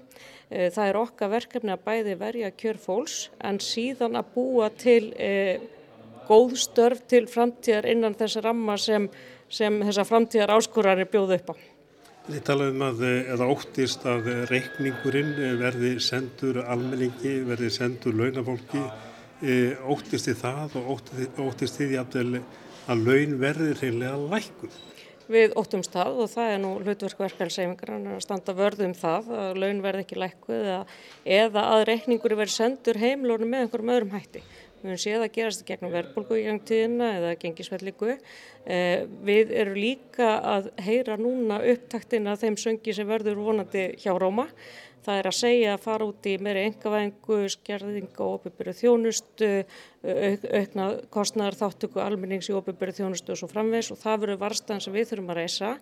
Eh, 0.47 0.68
það 0.70 0.85
er 0.85 0.99
okkar 1.00 1.32
verkefni 1.32 1.73
að 1.75 1.82
bæði 1.88 2.14
verja 2.20 2.50
kjör 2.54 2.78
fólks 2.78 3.16
en 3.42 3.58
síðan 3.58 4.14
að 4.20 4.28
búa 4.37 4.68
til 4.78 5.08
eh, 5.18 5.58
góð 6.28 6.54
störf 6.62 7.02
til 7.11 7.25
framtíðar 7.26 7.88
innan 7.90 8.14
þess 8.14 8.38
ramma 8.44 8.76
sem, 8.78 9.08
sem 9.50 9.80
þessa 9.88 10.06
framtíðar 10.06 10.54
áskorar 10.54 11.02
bjóðu 11.11 11.40
upp 11.40 11.50
á. 11.50 11.54
Þið 12.28 12.42
talaðum 12.44 12.85
að 12.85 13.04
eða 13.08 13.49
óttist 13.49 14.02
að 14.06 14.26
reikningurinn 14.50 15.32
verði 15.58 15.94
sendur 16.04 16.61
almenningi, 16.62 17.38
verði 17.49 17.70
sendur 17.73 18.14
launafólki. 18.20 18.85
Eh, 19.42 19.75
óttist 19.88 20.28
þið 20.28 20.44
það 20.44 20.78
og 20.78 20.94
óttist 21.49 21.80
þið 21.80 21.99
að 21.99 23.02
laun 23.02 23.35
verði 23.40 23.73
reynilega 23.80 24.20
lækuð? 24.28 24.78
Við 25.28 25.52
óttumst 25.61 25.92
það 25.92 26.23
og 26.23 26.30
það 26.32 26.50
er 26.54 26.61
nú 26.62 26.70
hlutverk 26.80 27.18
verkefælseifingar 27.20 27.90
að 27.99 28.23
standa 28.25 28.54
vörðum 28.56 28.94
það 28.97 29.26
að 29.37 29.58
laun 29.61 29.82
verði 29.85 30.06
ekki 30.06 30.23
lækkuð 30.23 30.70
eða, 31.35 31.64
að 31.64 31.85
reikningur 31.90 32.37
verði 32.38 32.54
sendur 32.54 33.00
heimlónu 33.02 33.49
með 33.49 33.66
einhverjum 33.66 33.92
öðrum 33.92 34.16
hætti. 34.16 34.42
Við 34.78 34.92
höfum 34.92 35.00
séð 35.02 35.25
að 35.26 35.32
gerast 35.35 35.61
það 35.61 35.68
gegnum 35.73 35.92
verðbólgu 35.92 36.37
í 36.38 36.42
gangtíðina 36.47 37.06
eða 37.18 37.30
gengisvelliku. 37.42 38.12
Eh, 38.64 39.06
við 39.26 39.50
erum 39.58 39.78
líka 39.82 40.28
að 40.54 40.68
heyra 40.87 41.16
núna 41.18 41.58
upptaktin 41.75 42.30
að 42.30 42.44
þeim 42.44 42.58
söngi 42.62 42.94
sem 42.94 43.08
verður 43.08 43.40
vonandi 43.42 43.88
hjá 43.99 44.12
Róma 44.14 44.47
Það 45.07 45.19
er 45.21 45.28
að 45.31 45.37
segja 45.38 45.75
að 45.75 45.85
fara 45.85 46.07
út 46.09 46.26
í 46.28 46.35
meiri 46.43 46.64
engavæðingu, 46.69 47.38
skerðing 47.55 48.21
og 48.25 48.35
óbyrgur 48.35 48.71
þjónustu, 48.76 49.50
auk, 50.02 50.47
aukna 50.59 50.88
kostnæðar 51.14 51.59
þáttöku 51.61 52.02
almennings 52.02 52.50
í 52.50 52.57
óbyrgur 52.57 52.93
þjónustu 52.97 53.35
og 53.35 53.40
svo 53.40 53.49
framvegs 53.50 53.93
og 53.95 54.00
það 54.02 54.21
verður 54.25 54.40
varstaðan 54.43 54.85
sem 54.85 54.97
við 54.99 55.11
þurfum 55.12 55.33
að 55.33 55.40
reysa 55.40 55.73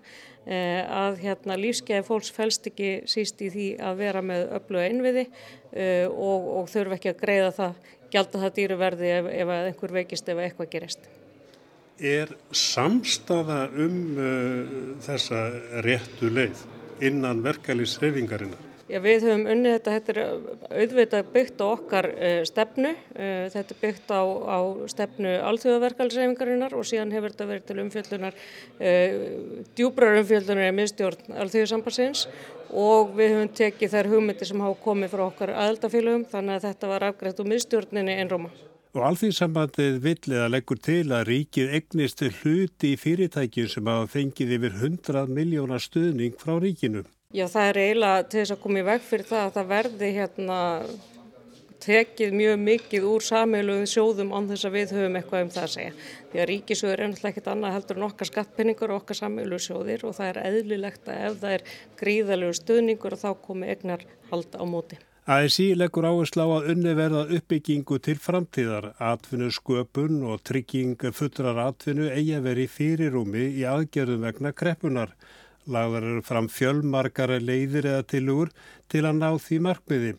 eh, 0.44 0.82
að 0.84 1.20
hérna, 1.24 1.58
lífskeiði 1.60 2.06
fólks 2.06 2.32
fælst 2.36 2.70
ekki 2.70 2.92
síst 3.10 3.42
í 3.42 3.50
því 3.54 3.68
að 3.88 4.00
vera 4.04 4.24
með 4.24 4.48
öllu 4.60 4.82
einviði 4.84 5.26
eh, 5.26 6.06
og, 6.06 6.50
og 6.60 6.72
þurfum 6.72 6.98
ekki 6.98 7.14
að 7.14 7.22
greiða 7.24 7.52
það, 7.60 7.84
gælda 8.14 8.42
það 8.46 8.56
dýruverði 8.60 9.14
ef, 9.18 9.30
ef 9.42 9.54
einhver 9.58 10.00
veikist 10.00 10.28
ef 10.32 10.44
eitthvað 10.44 10.74
gerist. 10.76 11.08
Er 11.96 12.28
samstafa 12.52 13.70
um 13.72 14.18
uh, 14.20 14.64
þessa 15.00 15.46
réttu 15.80 16.28
leið 16.28 16.66
innan 17.00 17.40
verkefælisreifingarinnar? 17.44 18.75
Já, 18.86 19.00
við 19.02 19.24
höfum 19.26 19.48
unnið 19.50 19.72
þetta, 19.74 19.92
þetta 19.96 20.12
er 20.12 20.18
auðvitað 20.78 21.30
byggt 21.34 21.62
á 21.62 21.66
okkar 21.66 22.06
uh, 22.12 22.42
stefnu, 22.46 22.92
uh, 22.94 23.46
þetta 23.50 23.74
er 23.74 23.80
byggt 23.80 24.12
á, 24.14 24.22
á 24.22 24.58
stefnu 24.92 25.32
alþjóðaverkalsreifingarinnar 25.48 26.76
og 26.78 26.86
síðan 26.86 27.14
hefur 27.16 27.34
þetta 27.34 27.48
verið 27.50 27.64
til 27.66 27.76
umfjöldunar, 27.82 28.36
uh, 28.78 29.16
djúbrar 29.74 30.20
umfjöldunar 30.20 30.70
í 30.70 30.76
miðstjórn 30.76 31.34
alþjóðasambassins 31.34 32.28
og 32.70 33.10
við 33.18 33.34
höfum 33.34 33.50
tekið 33.58 33.92
þær 33.96 34.10
hugmyndi 34.12 34.48
sem 34.52 34.62
hafa 34.62 34.78
komið 34.86 35.12
frá 35.16 35.24
okkar 35.26 35.54
aðeldafélögum 35.64 36.28
þannig 36.30 36.60
að 36.60 36.68
þetta 36.68 36.92
var 36.92 37.08
afgrætt 37.08 37.42
úr 37.42 37.50
miðstjórninni 37.56 38.16
einróma. 38.22 38.52
Og 38.94 39.02
alþjóðsambandið 39.10 39.98
villið 40.06 40.44
að 40.44 40.54
leggur 40.54 40.78
til 40.78 41.02
að 41.10 41.26
ríkið 41.32 41.74
egnist 41.80 42.22
hluti 42.38 42.94
í 42.94 43.02
fyrirtækjum 43.02 43.68
sem 43.74 43.90
hafa 43.90 44.06
fengið 44.14 44.56
yfir 44.60 44.78
100 44.78 45.26
miljónar 45.26 45.82
stuðning 45.82 46.38
frá 46.38 46.54
ríkinu. 46.62 47.02
Já, 47.36 47.44
það 47.52 47.66
er 47.68 47.78
eiginlega 47.82 48.20
til 48.24 48.38
þess 48.40 48.52
að 48.54 48.60
koma 48.62 48.80
í 48.80 48.84
veg 48.86 49.02
fyrir 49.04 49.26
það 49.28 49.42
að 49.44 49.56
það 49.56 49.66
verði 49.74 50.08
hérna 50.16 50.60
tekið 51.84 52.36
mjög 52.38 52.62
mikið 52.62 53.08
úr 53.10 53.24
sameiluðum 53.26 53.90
sjóðum 53.92 54.32
án 54.32 54.48
þess 54.48 54.66
að 54.66 54.76
við 54.78 54.94
höfum 54.96 55.18
eitthvað 55.20 55.44
um 55.44 55.50
það 55.52 55.66
að 55.66 55.74
segja. 55.74 55.92
Því 56.30 56.40
að 56.40 56.48
ríkisjóður 56.50 57.02
er 57.02 57.10
náttúrulega 57.12 57.34
ekkit 57.34 57.50
annað 57.52 57.76
heldur 57.76 58.00
en 58.00 58.06
okkar 58.08 58.30
skattpenningur 58.30 58.94
og 58.94 59.02
okkar 59.02 59.20
sameiluðu 59.20 59.66
sjóðir 59.66 60.06
og 60.08 60.16
það 60.16 60.30
er 60.30 60.40
eðlilegt 60.46 61.12
að 61.12 61.22
ef 61.28 61.38
það 61.44 61.58
er 61.58 61.68
gríðalegu 62.00 62.56
stuðningur 62.62 63.18
þá 63.20 63.28
komi 63.44 63.70
egnar 63.76 64.08
hald 64.32 64.56
á 64.56 64.64
móti. 64.64 65.00
ASI 65.26 65.72
leggur 65.76 66.06
áherslu 66.06 66.40
á 66.46 66.48
að 66.56 66.68
unni 66.72 66.92
verða 66.96 67.24
uppbyggingu 67.36 67.96
til 68.00 68.14
framtíðar, 68.22 68.92
atvinnu 68.96 69.52
sköpun 69.52 70.22
og 70.24 70.44
trygging 70.46 71.02
fullrar 71.12 71.66
atvinnu 71.68 72.12
eigi 72.14 72.36
að 72.38 72.46
veri 72.46 72.70
fyrirúmi 72.70 73.50
í 73.58 73.66
aðgerðum 73.66 74.22
vegna 74.24 74.54
kreppunar. 74.56 75.12
Lagðar 75.66 76.06
eru 76.06 76.22
fram 76.22 76.48
fjölmarkara 76.52 77.40
leiðir 77.42 77.88
eða 77.90 78.06
tilugur 78.12 78.52
til 78.92 79.04
að 79.04 79.20
ná 79.20 79.30
því 79.42 79.60
markmiði. 79.66 80.12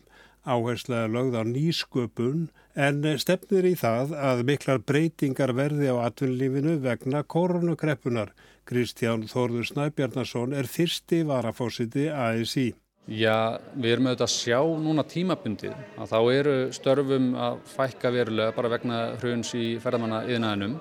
Áherslega 0.48 1.08
lögð 1.12 1.38
á 1.40 1.42
nýsköpun 1.44 2.48
en 2.78 3.06
stefnir 3.20 3.66
í 3.68 3.74
það 3.76 4.14
að 4.16 4.44
miklar 4.48 4.80
breytingar 4.80 5.52
verði 5.56 5.90
á 5.92 5.96
atvinnlífinu 6.08 6.78
vegna 6.84 7.24
koronakreppunar. 7.24 8.32
Kristján 8.68 9.24
Þórður 9.28 9.70
Snæbjarnason 9.70 10.52
er 10.56 10.68
fyrsti 10.68 11.22
varafósiti 11.28 12.08
ASI. 12.12 12.70
Já, 13.08 13.56
við 13.72 13.94
erum 13.94 14.10
auðvitað 14.10 14.26
að 14.26 14.32
sjá 14.34 14.58
núna 14.84 15.04
tímabundið 15.08 15.76
að 15.96 16.10
þá 16.10 16.18
eru 16.34 16.56
störfum 16.76 17.30
að 17.40 17.54
fækka 17.72 18.10
verulega 18.12 18.52
bara 18.52 18.72
vegna 18.74 18.98
hruns 19.22 19.54
í 19.56 19.68
ferðamanna 19.80 20.26
yðnaðinum 20.28 20.74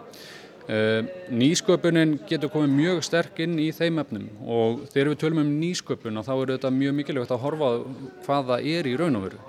nýsköpunin 0.67 2.17
getur 2.27 2.51
komið 2.51 2.73
mjög 2.75 2.97
sterk 3.07 3.37
inn 3.39 3.53
í 3.63 3.69
þeim 3.71 4.01
efnum 4.01 4.25
og 4.43 4.81
þegar 4.91 5.13
við 5.13 5.19
tölum 5.21 5.39
um 5.45 5.51
nýsköpun 5.61 6.19
þá 6.19 6.33
er 6.33 6.51
þetta 6.57 6.71
mjög 6.75 6.97
mikilvægt 6.97 7.31
að 7.31 7.43
horfa 7.45 7.69
hvað 8.25 8.49
það 8.49 8.67
er 8.73 8.89
í 8.89 8.95
raun 8.99 9.15
og 9.15 9.23
veru. 9.29 9.39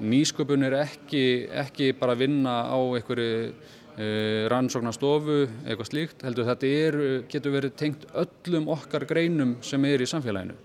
Nýsköpun 0.00 0.64
er 0.64 0.78
ekki, 0.80 1.24
ekki 1.52 1.92
bara 1.98 2.16
að 2.16 2.22
vinna 2.24 2.54
á 2.72 2.78
einhverju 2.80 3.34
uh, 3.52 4.48
rannsóknastofu 4.48 5.36
eitthvað 5.44 5.90
slíkt, 5.90 6.24
heldur 6.24 6.48
þetta 6.48 6.70
er, 6.78 6.96
getur 7.28 7.54
verið 7.58 7.74
tengt 7.76 8.06
öllum 8.24 8.70
okkar 8.72 9.04
greinum 9.10 9.58
sem 9.60 9.84
er 9.84 10.00
í 10.00 10.08
samfélaginu. 10.08 10.56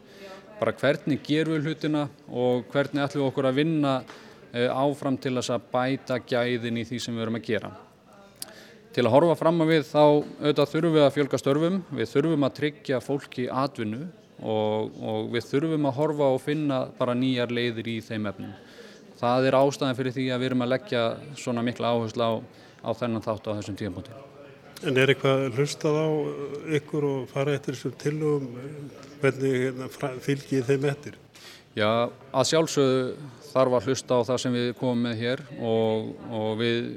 Bara 0.58 0.74
hvernig 0.80 1.20
gerum 1.28 1.58
við 1.58 1.68
hlutina 1.68 2.06
og 2.32 2.64
hvernig 2.72 3.04
ætlum 3.04 3.26
við 3.26 3.28
okkur 3.28 3.50
að 3.52 3.60
vinna 3.60 3.98
uh, 4.00 4.72
áfram 4.72 5.20
til 5.20 5.36
þess 5.36 5.54
að 5.58 5.68
bæta 5.76 6.22
gæðin 6.24 6.80
í 6.80 6.88
því 6.88 7.02
sem 7.04 7.14
við 7.14 7.26
verum 7.26 7.42
að 7.42 7.46
gera. 7.52 7.74
Til 8.98 9.04
að 9.06 9.14
horfa 9.14 9.34
fram 9.38 9.62
að 9.62 9.68
við 9.70 9.84
þá 9.92 10.00
auðvitað 10.02 10.70
þurfum 10.72 10.94
við 10.96 11.04
að 11.04 11.12
fjölga 11.14 11.38
störfum, 11.38 11.76
við 12.00 12.08
þurfum 12.10 12.46
að 12.48 12.54
tryggja 12.58 12.98
fólki 13.06 13.44
atvinnu 13.46 14.08
og, 14.42 14.96
og 14.98 15.28
við 15.36 15.44
þurfum 15.52 15.86
að 15.86 15.94
horfa 16.00 16.30
og 16.34 16.40
finna 16.42 16.80
bara 16.98 17.14
nýjar 17.14 17.54
leiðir 17.54 17.92
í 17.94 17.94
þeim 18.02 18.26
efnum. 18.32 18.56
Það 19.20 19.46
er 19.52 19.58
ástæðan 19.60 20.00
fyrir 20.00 20.16
því 20.16 20.26
að 20.34 20.42
við 20.42 20.50
erum 20.50 20.66
að 20.66 20.72
leggja 20.74 21.04
svona 21.38 21.66
mikla 21.68 21.94
áherslu 21.94 22.26
á, 22.26 22.34
á 22.82 22.90
þennan 22.98 23.26
þátt 23.28 23.52
á 23.54 23.58
þessum 23.60 23.78
tíðanbúti. 23.78 24.18
En 24.90 24.98
er 24.98 25.14
eitthvað 25.14 25.46
hlustað 25.60 26.02
á 26.02 26.08
ykkur 26.82 27.10
og 27.12 27.30
fara 27.30 27.54
eftir 27.54 27.78
þessum 27.78 27.96
tilugum, 28.02 28.50
hvernig 29.22 29.58
hérna, 29.68 29.94
fylgir 30.26 30.66
þeim 30.66 30.90
eftir? 30.90 31.22
Já, 31.78 32.10
að 32.34 32.50
sjálfsögðu 32.50 33.02
þarf 33.52 33.76
að 33.78 33.90
hlusta 33.90 34.18
á 34.20 34.28
það 34.28 34.40
sem 34.44 34.56
við 34.56 34.70
komum 34.80 35.04
með 35.08 35.20
hér 35.22 35.44
og, 35.58 36.10
og 36.34 36.50
við 36.60 36.90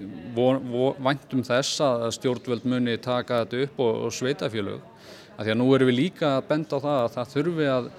væntum 1.07 1.43
þess 1.47 1.83
að 1.85 2.07
stjórnvöld 2.17 2.67
muni 2.69 2.97
taka 3.03 3.43
þetta 3.45 3.63
upp 3.67 3.83
og, 3.87 4.01
og 4.07 4.15
sveitafjölög. 4.17 4.87
Því 5.41 5.55
að 5.55 5.61
nú 5.61 5.69
erum 5.73 5.89
við 5.89 5.97
líka 5.97 6.35
að 6.37 6.49
benda 6.51 6.77
á 6.77 6.85
það 6.85 6.99
að 7.01 7.13
það 7.15 7.35
þurfi 7.35 7.69
að, 7.73 7.91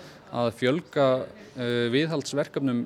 að 0.42 0.52
fjölga 0.60 1.08
uh, 1.22 1.86
viðhaldsverkefnum 1.96 2.84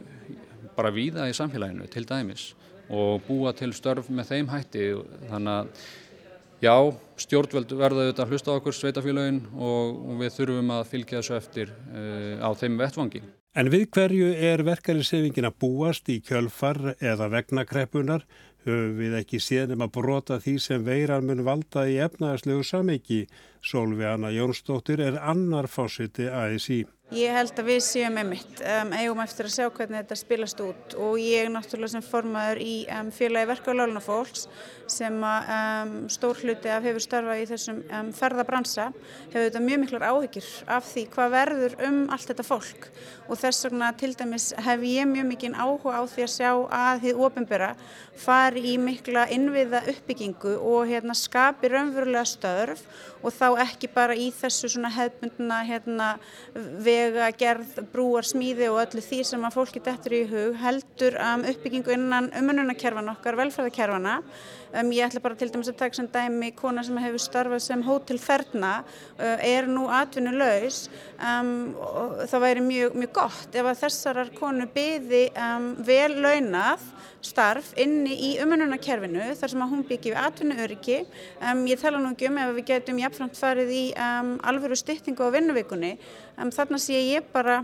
bara 0.75 0.93
víða 0.95 1.27
í 1.31 1.35
samfélaginu 1.35 1.87
til 1.91 2.05
dæmis 2.07 2.49
og 2.93 3.23
búa 3.25 3.53
til 3.57 3.71
störf 3.75 4.11
með 4.13 4.31
þeim 4.31 4.51
hætti. 4.51 4.89
Þannig 5.31 5.55
að 5.55 5.87
já, 6.63 6.75
stjórnvöld 7.25 7.73
verða 7.75 8.05
auðvitað 8.05 8.25
að 8.25 8.35
hlusta 8.35 8.53
á 8.53 8.57
okkur 8.59 8.77
sveitafjölögin 8.77 9.41
og, 9.55 10.03
og 10.05 10.21
við 10.21 10.37
þurfum 10.37 10.75
að 10.77 10.85
fylgja 10.93 11.23
þessu 11.23 11.39
eftir 11.39 11.73
uh, 11.73 12.45
á 12.45 12.49
þeim 12.55 12.79
vettvangi. 12.79 13.23
En 13.55 13.69
við 13.71 13.85
hverju 13.95 14.33
er 14.35 14.65
verkefnisefingin 14.67 15.47
að 15.47 15.59
búast 15.63 16.09
í 16.11 16.17
kjölfar 16.19 16.97
eða 16.99 17.29
vegna 17.31 17.63
kreppunar 17.63 18.25
höfum 18.65 18.97
við 18.97 19.15
ekki 19.21 19.39
séðum 19.39 19.85
að 19.85 19.93
brota 19.95 20.39
því 20.43 20.55
sem 20.59 20.83
veirar 20.83 21.23
mun 21.23 21.45
valda 21.47 21.85
í 21.87 21.95
efnaðarslegu 22.03 22.65
samiki. 22.67 23.21
Solveig 23.63 24.09
Anna 24.11 24.33
Jónsdóttir 24.35 24.99
er 25.05 25.21
annar 25.21 25.69
fósiti 25.71 26.27
ASI. 26.27 26.81
Ég 27.13 27.29
held 27.29 27.51
að 27.61 27.67
við 27.69 27.83
séum 27.85 28.15
einmitt, 28.17 28.61
um, 28.65 28.89
eigum 28.97 29.19
eftir 29.21 29.45
að 29.45 29.51
sjá 29.53 29.67
hvernig 29.69 29.99
þetta 29.99 30.15
spilast 30.17 30.61
út. 30.65 30.95
Og 30.97 31.19
ég 31.21 31.51
náttúrulega 31.53 31.91
sem 31.93 32.01
formaður 32.01 32.63
í 32.65 32.71
um, 32.89 33.11
félagi 33.13 33.51
verkefaláluna 33.51 34.01
fólks 34.01 34.47
sem 34.89 35.19
að 35.21 35.51
um, 35.53 35.93
stór 36.09 36.41
hluti 36.41 36.71
af 36.73 36.81
hefur 36.85 37.05
starfað 37.05 37.43
í 37.43 37.45
þessum 37.51 37.83
um, 37.85 38.09
ferðabransa 38.13 38.87
hefur 39.29 39.45
þetta 39.45 39.61
mjög 39.67 39.81
miklar 39.83 40.07
áhyggjur 40.09 40.49
af 40.79 40.89
því 40.89 41.03
hvað 41.13 41.35
verður 41.35 41.77
um 41.85 42.01
allt 42.09 42.31
þetta 42.31 42.47
fólk. 42.49 42.89
Og 43.29 43.41
þess 43.41 43.69
vegna 43.69 43.91
til 44.01 44.11
dæmis 44.17 44.49
hef 44.65 44.89
ég 44.89 45.09
mjög 45.13 45.29
mikinn 45.29 45.57
áhuga 45.61 46.01
á 46.01 46.03
því 46.09 46.25
að 46.25 46.33
sjá 46.39 46.51
að 46.81 47.05
þið 47.05 47.23
ofinbera 47.29 47.71
fari 48.17 48.65
í 48.73 48.75
mikla 48.81 49.27
innviða 49.33 49.83
uppbyggingu 49.93 50.57
og 50.57 50.89
hérna, 50.89 51.13
skapi 51.13 51.69
raunverulega 51.69 52.25
störf 52.33 52.85
og 53.25 53.33
þá 53.33 53.61
ekki 53.65 53.89
bara 53.93 54.15
í 54.17 54.29
þessu 54.33 54.69
hefbundna 54.95 55.61
hérna, 55.65 56.09
vega, 56.53 56.94
gerð, 57.39 57.79
brúar, 57.93 58.25
smíði 58.27 58.67
og 58.71 58.81
öllu 58.83 59.03
því 59.03 59.21
sem 59.27 59.47
að 59.47 59.55
fólki 59.55 59.81
dettur 59.83 60.15
í 60.17 60.21
hug 60.29 60.59
heldur 60.61 61.17
um, 61.21 61.45
uppbyggingu 61.51 61.95
innan 61.95 62.29
umununarkerfan 62.39 63.11
okkar, 63.15 63.37
velferðarkerfana. 63.39 64.19
Um, 64.75 64.91
ég 64.91 65.07
ætla 65.07 65.21
bara 65.23 65.37
til 65.39 65.51
dæmis 65.53 65.69
að 65.71 65.77
taka 65.79 65.99
sem 65.99 66.09
dæmi 66.11 66.51
kona 66.57 66.83
sem 66.83 66.97
hefur 66.99 67.21
starfað 67.23 67.63
sem 67.63 67.83
hótelferna 67.85 68.73
uh, 68.81 69.37
er 69.39 69.69
nú 69.71 69.85
atvinnulegs 69.93 70.89
um, 71.15 71.53
og 71.79 72.25
það 72.27 72.45
væri 72.47 72.65
mjög, 72.65 72.97
mjög 72.99 73.13
gott 73.15 73.55
ef 73.55 73.69
að 73.71 73.81
þessarar 73.85 74.33
konu 74.35 74.67
byði 74.75 75.23
um, 75.31 75.71
vel 75.87 76.17
launað 76.25 76.83
starf 77.25 77.71
inni 77.81 78.13
í 78.29 78.31
umununarkerfinu 78.43 79.31
þar 79.39 79.51
sem 79.51 79.63
að 79.63 79.71
hún 79.71 79.85
byggja 79.87 80.13
við 80.13 80.21
atvinnuöryggi. 80.21 80.99
Um, 81.39 81.63
ég 81.69 81.81
tala 81.81 82.01
nú 82.01 82.11
ekki 82.13 82.29
um 82.29 82.39
ef 82.41 82.53
við 82.57 82.67
getum 82.69 83.01
jafnframt 83.01 83.39
farið 83.39 83.71
í 83.73 83.83
um, 83.95 84.35
alvöru 84.45 84.77
styttingu 84.77 85.25
á 85.25 85.33
vinnuvikunni. 85.33 85.95
Um, 86.35 86.51
þarna 86.51 86.79
sé 86.81 86.99
ég 86.99 87.27
bara 87.33 87.63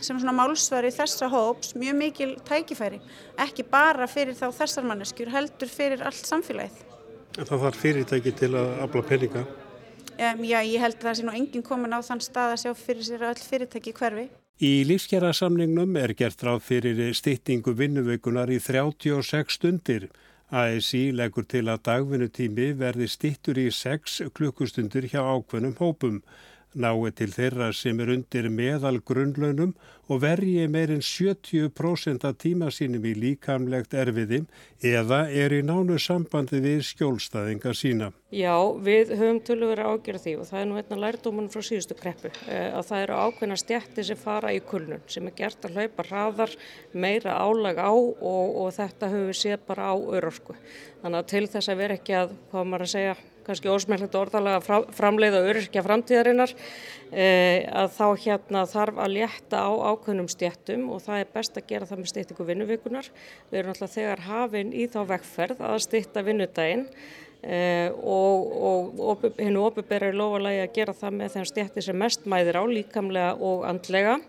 sem 0.00 0.18
svona 0.18 0.34
málsvari 0.34 0.90
þessa 0.94 1.28
hóps 1.32 1.74
mjög 1.78 1.98
mikil 1.98 2.30
tækifæri. 2.46 3.00
Ekki 3.40 3.66
bara 3.70 4.08
fyrir 4.10 4.36
þá 4.38 4.48
þessar 4.54 4.86
manneskjur, 4.88 5.32
heldur 5.34 5.70
fyrir 5.70 6.02
allt 6.06 6.26
samfélagið. 6.26 6.82
En 7.38 7.48
það 7.48 7.66
þarf 7.66 7.82
fyrirtæki 7.82 8.32
til 8.38 8.52
að 8.54 8.72
afla 8.84 9.02
peninga? 9.08 9.44
Já, 10.14 10.60
ég 10.62 10.78
held 10.78 11.00
að 11.00 11.08
það 11.08 11.16
sé 11.18 11.26
nú 11.26 11.34
enginn 11.34 11.66
komin 11.66 11.94
á 11.94 11.98
þann 12.06 12.22
stað 12.22 12.54
að 12.54 12.60
sjá 12.62 12.72
fyrir 12.78 13.06
sér 13.06 13.24
að 13.24 13.32
öll 13.34 13.46
fyrirtæki 13.48 13.94
hverfi. 13.96 14.28
Í 14.62 14.84
lífskjærasamningnum 14.86 15.96
er 15.98 16.14
gert 16.14 16.44
ráð 16.46 16.60
fyrir 16.62 17.00
stýttingu 17.18 17.74
vinnuveikunar 17.74 18.52
í 18.54 18.60
36 18.62 19.56
stundir. 19.58 20.06
ASI 20.54 21.08
leggur 21.10 21.46
til 21.50 21.64
að 21.72 21.82
dagvinnutími 21.88 22.68
verði 22.78 23.08
stýttur 23.10 23.58
í 23.58 23.66
6 23.74 24.20
klukkustundir 24.36 25.08
hjá 25.10 25.24
ákveðnum 25.24 25.74
hópum 25.80 26.20
nái 26.74 27.10
til 27.16 27.30
þeirra 27.32 27.70
sem 27.74 28.00
er 28.02 28.10
undir 28.14 28.48
meðal 28.50 28.98
grunnlaunum 29.06 29.74
og 30.12 30.20
vergi 30.20 30.66
meirinn 30.68 31.00
70% 31.04 32.26
af 32.28 32.36
tíma 32.42 32.68
sínum 32.74 33.04
í 33.08 33.14
líkamlegt 33.16 33.94
erfiði 33.96 34.42
eða 34.84 35.22
er 35.32 35.54
í 35.56 35.62
nánu 35.64 35.96
sambandi 36.02 36.60
við 36.60 36.82
skjólstaðinga 36.90 37.72
sína. 37.78 38.10
Já, 38.34 38.54
við 38.84 39.14
höfum 39.16 39.40
tölur 39.46 39.80
að 39.80 39.94
ágjöra 39.94 40.22
því 40.24 40.34
og 40.42 40.48
það 40.50 40.60
er 40.60 40.68
nú 40.68 40.78
einna 40.80 41.00
lærdóman 41.00 41.50
frá 41.52 41.62
síðustu 41.64 41.96
kreppu 41.98 42.32
eh, 42.50 42.70
að 42.74 42.88
það 42.90 43.04
eru 43.04 43.20
ákveðna 43.24 43.60
stjætti 43.62 44.06
sem 44.10 44.20
fara 44.20 44.52
í 44.52 44.60
kulnun 44.64 45.04
sem 45.06 45.30
er 45.30 45.36
gert 45.38 45.64
að 45.64 45.78
hlaupa 45.78 46.08
hraðar, 46.08 46.56
meira 46.92 47.38
álag 47.38 47.80
á 47.80 47.92
og, 47.94 48.18
og 48.64 48.74
þetta 48.76 49.12
höfum 49.12 49.30
við 49.30 49.40
séð 49.40 49.68
bara 49.68 49.92
á 49.92 49.96
örörsku. 49.96 50.58
Þannig 51.04 51.22
að 51.22 51.30
til 51.32 51.46
þess 51.54 51.70
að 51.70 51.80
vera 51.84 51.96
ekki 52.00 52.18
að, 52.18 52.36
hvað 52.50 52.68
maður 52.68 52.86
að 52.88 52.92
segja, 52.96 53.16
kannski 53.46 53.70
ósmællegt 53.72 54.16
orðalega 54.18 54.80
framleiða 54.94 55.42
öryrkja 55.48 55.82
framtíðarinnar 55.84 56.54
e, 57.12 57.26
að 57.68 57.90
þá 57.96 58.06
hérna 58.24 58.64
þarf 58.70 59.02
að 59.04 59.14
létta 59.18 59.60
á 59.64 59.72
ákveðnum 59.92 60.30
stjættum 60.32 60.88
og 60.94 61.04
það 61.04 61.20
er 61.22 61.30
best 61.34 61.60
að 61.60 61.68
gera 61.70 61.88
það 61.90 62.02
með 62.02 62.10
stýttingu 62.12 62.48
vinnuvikunar. 62.48 63.12
Við 63.50 63.60
erum 63.60 63.74
alltaf 63.74 63.94
þegar 63.94 64.24
hafinn 64.28 64.74
í 64.74 64.88
þá 64.90 64.98
vekkferð 65.12 65.62
að 65.68 65.78
stýtta 65.86 66.24
vinnudaginn 66.26 66.84
e, 67.44 67.62
og, 68.00 68.58
og, 68.98 69.24
hennu 69.38 69.64
opiðberið 69.68 70.12
er 70.12 70.20
lofalægi 70.20 70.66
að 70.66 70.76
gera 70.80 70.98
það 71.00 71.16
með 71.20 71.38
þeim 71.38 71.48
stjætti 71.52 71.88
sem 71.88 72.04
mest 72.04 72.28
mæðir 72.30 72.60
á 72.60 72.64
líkamlega 72.72 73.32
og 73.40 73.66
andlega. 73.68 74.20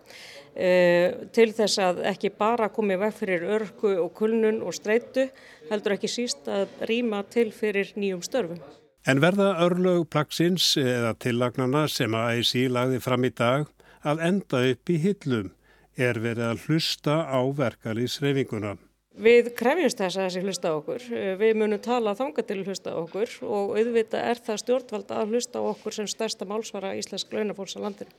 Uh, 0.55 1.27
til 1.35 1.49
þess 1.51 1.81
að 1.83 1.97
ekki 2.07 2.29
bara 2.31 2.69
komi 2.71 2.95
veg 2.95 3.11
fyrir 3.17 3.43
örku 3.57 3.91
og 3.99 4.13
kulnun 4.15 4.61
og 4.63 4.71
streitu 4.77 5.27
heldur 5.67 5.97
ekki 5.97 6.07
síst 6.07 6.47
að 6.47 6.71
rýma 6.87 7.25
til 7.27 7.49
fyrir 7.51 7.91
nýjum 7.99 8.23
störfum. 8.23 8.63
En 9.05 9.19
verða 9.21 9.51
örlög 9.61 10.07
plaksins 10.09 10.71
eða 10.81 11.11
tillagnana 11.21 11.83
sem 11.93 12.15
að 12.17 12.31
AIC 12.31 12.53
lagði 12.73 13.01
fram 13.05 13.27
í 13.27 13.29
dag 13.37 13.67
að 14.01 14.23
enda 14.25 14.61
upp 14.71 14.89
í 14.89 14.95
hillum 15.03 15.51
er 15.93 16.17
verið 16.23 16.47
að 16.47 16.63
hlusta 16.65 17.19
á 17.29 17.39
verkalýsreifinguna. 17.59 18.71
Við 19.15 19.51
krefjumst 19.55 20.01
þess 20.01 20.17
að 20.17 20.25
þessi 20.25 20.41
hlusta 20.43 20.71
okkur. 20.79 21.05
Við 21.37 21.53
munum 21.61 21.83
tala 21.85 22.15
þanga 22.17 22.47
til 22.49 22.57
hlusta 22.65 22.95
okkur 22.97 23.37
og 23.45 23.77
auðvitað 23.77 24.25
er 24.31 24.41
það 24.49 24.59
stjórnvald 24.63 25.13
að 25.13 25.35
hlusta 25.35 25.61
okkur 25.69 25.99
sem 25.99 26.09
stærsta 26.09 26.49
málsvara 26.49 26.97
íslensk 26.97 27.37
launafólks 27.37 27.77
á 27.77 27.85
landinu. 27.85 28.11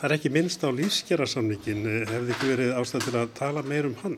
Það 0.00 0.08
er 0.08 0.16
ekki 0.16 0.32
minnst 0.32 0.64
á 0.64 0.72
lífskjærasamningin. 0.72 1.84
Hefði 2.08 2.34
ekki 2.34 2.50
verið 2.54 2.74
ástæð 2.80 3.10
til 3.10 3.16
að 3.20 3.32
tala 3.36 3.68
meir 3.68 3.92
um 3.92 4.00
hann? 4.00 4.16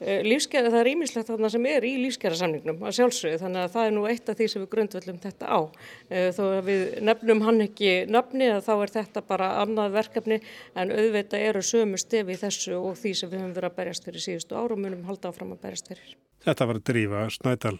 Eh, 0.00 0.22
lífskjara, 0.24 0.70
það 0.72 0.80
er 0.80 0.88
ímislegt 0.94 1.28
þarna 1.28 1.50
sem 1.52 1.66
er 1.68 1.84
í 1.84 1.90
lífskjara 2.00 2.38
samningnum 2.38 2.78
að 2.88 2.94
sjálfsögðu 2.96 3.40
þannig 3.42 3.66
að 3.66 3.74
það 3.74 3.88
er 3.88 3.94
nú 3.96 4.04
eitt 4.08 4.30
af 4.32 4.38
því 4.38 4.46
sem 4.48 4.62
við 4.62 4.70
grundvöldum 4.72 5.20
þetta 5.20 5.50
á. 5.52 5.60
Eh, 6.08 6.30
þó 6.32 6.40
að 6.46 6.70
við 6.70 6.84
nefnum 7.04 7.44
hann 7.44 7.60
ekki 7.66 7.92
nöfni 8.08 8.48
að 8.48 8.64
þá 8.64 8.72
er 8.78 8.94
þetta 8.96 9.24
bara 9.28 9.50
annað 9.60 9.92
verkefni 9.98 10.40
en 10.72 10.96
auðvitað 10.96 11.46
eru 11.50 11.64
sömu 11.68 12.00
stefi 12.00 12.32
í 12.32 12.40
þessu 12.40 12.80
og 12.80 12.96
því 12.96 13.14
sem 13.20 13.32
við 13.32 13.44
höfum 13.44 13.56
verið 13.60 13.72
að 13.74 13.78
berjast 13.82 14.08
fyrir 14.08 14.24
síðustu 14.24 14.56
árum 14.56 14.84
munum 14.86 15.04
halda 15.04 15.34
áfram 15.34 15.52
að 15.52 15.64
berjast 15.68 15.92
fyrir. 15.92 16.16
Þetta 16.48 16.72
var 16.72 16.80
drífa 16.80 17.28
Snædal. 17.36 17.78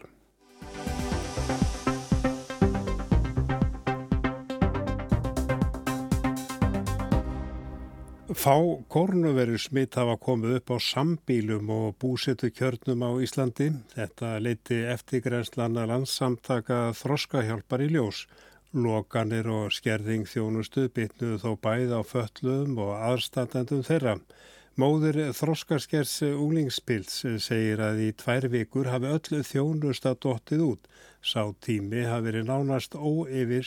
Fá 8.31 8.55
korunveru 8.87 9.57
smitt 9.59 9.97
hafa 9.99 10.13
komið 10.23 10.53
upp 10.61 10.71
á 10.71 10.79
sambílum 10.79 11.71
og 11.75 11.97
búsetu 11.99 12.53
kjörnum 12.55 13.03
á 13.03 13.11
Íslandi. 13.19 13.73
Þetta 13.91 14.39
leiti 14.39 14.77
eftirgrenslan 14.87 15.75
að 15.75 15.91
landsamtaka 15.91 16.79
þroskahjálpar 16.95 17.83
í 17.83 17.89
ljós. 17.91 18.29
Lokanir 18.71 19.51
og 19.51 19.75
skerðing 19.75 20.31
þjónustu 20.31 20.87
bytnuðu 20.95 21.41
þó 21.43 21.51
bæð 21.59 21.97
á 21.99 22.01
föllum 22.07 22.79
og 22.79 22.95
aðstandendum 23.11 23.83
þeirra. 23.83 24.15
Móður 24.79 25.19
þroskaskers 25.35 26.21
úlingspils 26.31 27.25
segir 27.43 27.83
að 27.83 28.05
í 28.07 28.13
tvær 28.15 28.47
vikur 28.55 28.93
hafi 28.95 29.11
öllu 29.11 29.43
þjónust 29.43 30.07
að 30.07 30.21
dottið 30.29 30.67
út. 30.69 30.87
Sá 31.19 31.51
tími 31.59 32.07
hafi 32.07 32.31
verið 32.31 32.47
nánast 32.47 32.95
óyfir 32.95 33.67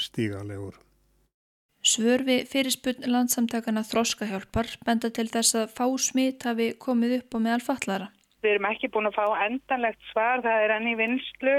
stígalegur. 1.84 2.24
Svörfi 2.24 2.46
fyrirspunn 2.48 3.12
landsamtakana 3.12 3.84
þroskahjálpar 3.84 4.78
benda 4.86 5.10
til 5.10 5.28
þess 5.28 5.56
að 5.56 5.74
fá 5.76 5.86
smitt 5.98 6.44
hafi 6.44 6.74
komið 6.80 7.20
upp 7.20 7.36
og 7.36 7.42
meðal 7.42 7.62
fallara. 7.62 8.10
Við 8.42 8.52
erum 8.52 8.72
ekki 8.72 8.90
búin 8.92 9.08
að 9.08 9.16
fá 9.16 9.28
endanlegt 9.46 10.02
svar, 10.12 10.42
það 10.42 10.64
er 10.64 10.72
enn 10.78 10.88
í 10.88 10.96
vinslu 10.96 11.56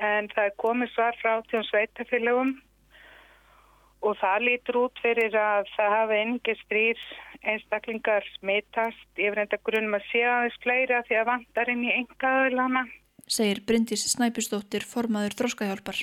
en 0.00 0.28
það 0.34 0.44
er 0.44 0.58
komið 0.60 0.90
svar 0.92 1.16
frá 1.20 1.40
tjón 1.48 1.64
sveitafélagum 1.64 2.60
og 4.00 4.16
það 4.20 4.44
lítur 4.44 4.76
út 4.80 5.00
fyrir 5.00 5.34
að 5.36 5.66
það 5.76 5.96
hafi 5.96 6.20
engi 6.20 6.54
strýr 6.64 7.02
einstaklingar 7.40 8.24
smitast. 8.38 9.08
Ég 9.16 9.32
verði 9.32 9.46
enda 9.46 9.60
grunum 9.64 9.96
að 9.96 10.06
sé 10.10 10.24
aðeins 10.24 10.60
fleiri 10.60 10.96
að 10.96 11.06
því 11.08 11.20
að 11.20 11.28
vandar 11.30 11.72
inn 11.72 11.84
í 11.84 11.92
engaðilana. 11.96 12.86
Segir 13.30 13.60
Bryndis 13.64 14.04
Snæpustóttir 14.12 14.84
formaður 14.84 15.36
Þróskahjálpar. 15.38 16.00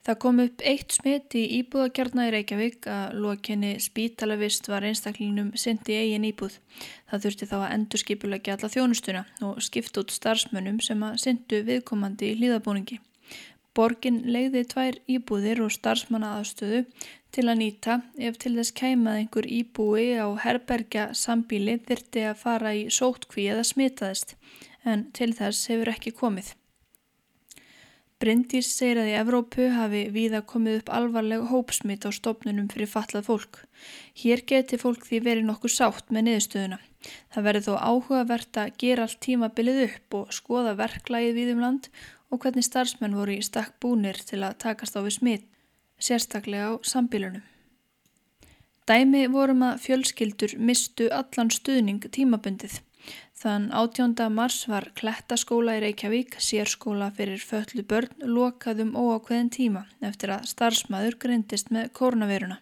Það 0.00 0.16
kom 0.24 0.38
upp 0.40 0.62
eitt 0.64 0.94
smitt 0.96 1.34
í 1.36 1.42
íbúðakjarna 1.58 2.24
í 2.28 2.30
Reykjavík 2.32 2.86
að 2.88 3.18
lokinni 3.20 3.74
spítalavist 3.84 4.70
var 4.72 4.86
einstaklingnum 4.88 5.50
syndi 5.60 5.98
eigin 5.98 6.24
íbúð. 6.24 6.56
Það 7.10 7.26
þurfti 7.26 7.48
þá 7.50 7.56
að 7.58 7.74
endur 7.74 8.00
skipulegja 8.00 8.56
alla 8.56 8.70
þjónustuna 8.72 9.22
og 9.44 9.60
skipt 9.66 10.00
út 10.00 10.14
starfsmönnum 10.14 10.80
sem 10.80 11.04
að 11.04 11.20
syndu 11.26 11.60
viðkomandi 11.68 12.30
í 12.32 12.38
hlýðabúningi. 12.40 12.96
Borgin 13.76 14.22
leiði 14.24 14.64
tvær 14.72 14.96
íbúðir 15.04 15.60
og 15.66 15.74
starfsmanna 15.74 16.32
aðstöðu 16.38 16.80
til 17.30 17.44
að 17.46 17.60
nýta 17.60 17.98
ef 18.18 18.40
til 18.40 18.54
þess 18.56 18.74
kæmað 18.80 19.20
einhver 19.20 19.46
íbúi 19.46 20.06
á 20.16 20.26
herbergja 20.42 21.10
sambíli 21.14 21.76
þyrti 21.86 22.24
að 22.32 22.40
fara 22.40 22.72
í 22.74 22.88
sótkví 22.90 23.46
eða 23.52 23.68
smitaðist 23.68 24.34
en 24.88 25.06
til 25.14 25.30
þess 25.36 25.70
hefur 25.70 25.92
ekki 25.92 26.16
komið. 26.16 26.54
Bryndís 28.20 28.68
segir 28.76 28.98
að 29.00 29.06
í 29.08 29.12
Evrópu 29.16 29.66
hafi 29.72 30.00
víða 30.12 30.42
komið 30.44 30.82
upp 30.82 30.90
alvarleg 30.92 31.46
hópsmitt 31.48 32.02
á 32.04 32.12
stopnunum 32.12 32.66
fyrir 32.68 32.90
fallað 32.92 33.30
fólk. 33.30 33.60
Hér 34.20 34.42
geti 34.50 34.76
fólk 34.82 35.06
því 35.08 35.20
verið 35.24 35.46
nokkuð 35.48 35.72
sátt 35.72 36.12
með 36.12 36.26
niðurstöðuna. 36.26 36.78
Það 37.32 37.46
verður 37.46 37.64
þó 37.64 37.74
áhugavert 37.80 38.60
að 38.60 38.74
gera 38.82 39.06
allt 39.06 39.20
tímabilið 39.24 39.80
upp 39.86 40.18
og 40.18 40.34
skoða 40.36 40.74
verklægið 40.82 41.40
við 41.40 41.54
um 41.54 41.64
land 41.64 41.88
og 42.28 42.44
hvernig 42.44 42.68
starfsmenn 42.68 43.16
voru 43.16 43.38
í 43.38 43.46
stakk 43.46 43.80
búnir 43.80 44.20
til 44.28 44.42
að 44.44 44.58
takast 44.66 45.00
á 45.00 45.00
við 45.00 45.16
smitt, 45.16 45.48
sérstaklega 45.96 46.76
á 46.76 46.84
sambílunum. 46.84 47.40
Dæmi 48.84 49.24
vorum 49.32 49.64
að 49.64 49.80
fjölskyldur 49.86 50.58
mistu 50.60 51.08
allan 51.08 51.48
stuðning 51.56 52.04
tímabundið. 52.12 52.82
Þann 53.40 53.70
18. 53.72 54.14
mars 54.34 54.66
var 54.68 54.90
Klettaskóla 54.98 55.78
í 55.78 55.82
Reykjavík, 55.84 56.34
sérskóla 56.42 57.10
fyrir 57.16 57.40
föllu 57.40 57.84
börn, 57.88 58.12
lokaðum 58.20 58.92
óákveðin 58.98 59.52
tíma 59.54 59.86
eftir 60.04 60.34
að 60.34 60.48
starfsmæður 60.50 61.16
greindist 61.22 61.72
með 61.72 61.92
kórnaveruna. 61.96 62.58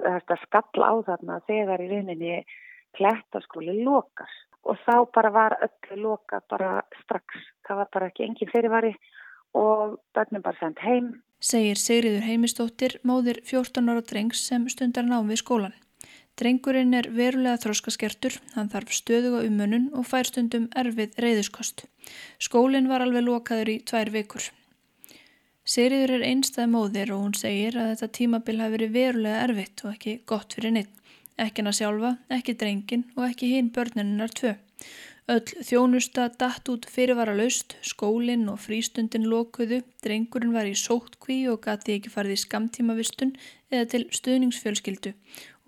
Þetta 0.00 0.36
skall 0.44 0.86
á 0.86 0.94
þarna 1.08 1.40
þegar 1.48 1.82
í 1.82 1.88
rauninni 1.90 2.36
Klettaskóli 2.96 3.80
lokar 3.84 4.30
og 4.66 4.78
þá 4.84 4.94
bara 5.14 5.32
var 5.34 5.56
öllu 5.66 5.98
loka 6.04 6.40
bara 6.50 6.80
strax. 7.02 7.42
Það 7.66 7.82
var 7.82 7.90
bara 7.94 8.10
ekki 8.10 8.26
engin 8.26 8.52
fyrirvari 8.52 8.94
og 9.58 9.98
börnum 10.14 10.42
bara 10.44 10.58
sendt 10.60 10.82
heim. 10.84 11.12
Segir 11.40 11.78
Sigriður 11.80 12.26
Heimistóttir, 12.28 12.98
móðir 13.02 13.40
14 13.48 13.88
ára 13.88 14.02
drengs 14.04 14.42
sem 14.46 14.66
stundar 14.68 15.06
nám 15.08 15.30
við 15.32 15.40
skólan. 15.40 15.76
Drengurinn 16.40 16.94
er 16.96 17.04
verulega 17.12 17.58
þróskaskertur, 17.60 18.38
hann 18.54 18.70
þarf 18.72 18.94
stöðuga 18.96 19.42
umönun 19.44 19.90
og 19.92 20.06
fær 20.08 20.24
stundum 20.24 20.70
erfið 20.82 21.18
reyðuskost. 21.20 21.84
Skólinn 22.40 22.88
var 22.88 23.04
alveg 23.04 23.26
lokaður 23.26 23.74
í 23.74 23.76
tvær 23.84 24.08
vikur. 24.14 24.46
Sigriður 25.68 26.14
er 26.16 26.24
einstað 26.30 26.72
móðir 26.72 27.12
og 27.12 27.26
hún 27.26 27.36
segir 27.36 27.76
að 27.76 27.92
þetta 27.92 28.08
tímabil 28.16 28.56
hafi 28.62 28.76
verið 28.78 28.96
verulega 28.96 29.44
erfitt 29.44 29.84
og 29.84 29.92
ekki 29.92 30.16
gott 30.32 30.56
fyrir 30.56 30.74
neitt. 30.78 30.96
Ekki 31.36 31.60
hana 31.60 31.76
sjálfa, 31.76 32.16
ekki 32.32 32.56
drengin 32.56 33.04
og 33.18 33.26
ekki 33.28 33.52
hinn 33.52 33.70
börninnar 33.76 34.32
tvö. 34.32 34.56
Öll 35.30 35.52
þjónusta 35.62 36.24
datt 36.40 36.66
út 36.72 36.88
fyrirvara 36.90 37.36
laust, 37.36 37.76
skólinn 37.86 38.48
og 38.50 38.58
frístundin 38.64 39.28
lokuðu, 39.30 39.84
drengurinn 40.02 40.56
var 40.56 40.66
í 40.66 40.72
sóttkví 40.74 41.44
og 41.52 41.60
gati 41.68 42.00
ekki 42.00 42.10
farið 42.10 42.34
í 42.34 42.40
skamtímavistun 42.42 43.36
eða 43.70 43.86
til 43.92 44.06
stuðningsfjölskyldu 44.16 45.14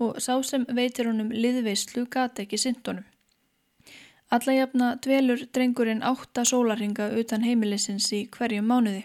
og 0.03 0.21
sá 0.25 0.35
sem 0.47 0.67
veitir 0.77 1.09
honum 1.11 1.31
liðveislu 1.33 2.07
gati 2.11 2.47
ekki 2.47 2.61
sindunum. 2.61 3.07
Alla 4.33 4.53
jafna 4.57 4.95
dvelur 5.05 5.43
drengurinn 5.55 6.05
átta 6.09 6.45
sólarhinga 6.49 7.11
utan 7.21 7.43
heimilisins 7.45 8.07
í 8.17 8.23
hverju 8.33 8.63
mánuði. 8.65 9.03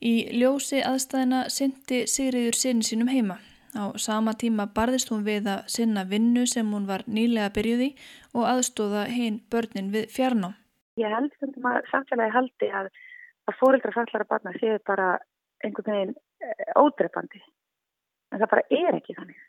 Í 0.00 0.14
ljósi 0.40 0.80
aðstæðina 0.84 1.42
syndi 1.52 2.04
Sigriður 2.08 2.56
sinni 2.56 2.86
sínum 2.88 3.10
heima. 3.12 3.36
Á 3.76 3.92
sama 3.98 4.32
tíma 4.38 4.66
barðist 4.76 5.10
hún 5.12 5.26
við 5.26 5.48
að 5.50 5.68
sinna 5.76 6.04
vinnu 6.08 6.46
sem 6.46 6.68
hún 6.72 6.86
var 6.88 7.04
nýlega 7.10 7.50
byrjuð 7.56 7.84
í 7.88 7.90
og 8.32 8.44
aðstóða 8.52 9.06
hinn 9.12 9.40
börnin 9.52 9.90
við 9.94 10.08
fjarná. 10.16 10.54
Ég 11.02 11.10
held 11.10 11.32
samfélagi 11.90 12.34
haldi 12.36 12.70
að, 12.80 12.90
að 13.50 13.58
fórildra 13.60 13.94
fallara 13.96 14.28
barna 14.30 14.52
séu 14.60 14.78
bara 14.86 15.08
einhvern 15.64 15.90
veginn 15.90 16.14
eh, 16.40 16.70
ódreifandi. 16.78 17.42
En 18.32 18.40
það 18.40 18.52
bara 18.54 18.68
er 18.70 19.00
ekki 19.00 19.18
þannig. 19.18 19.42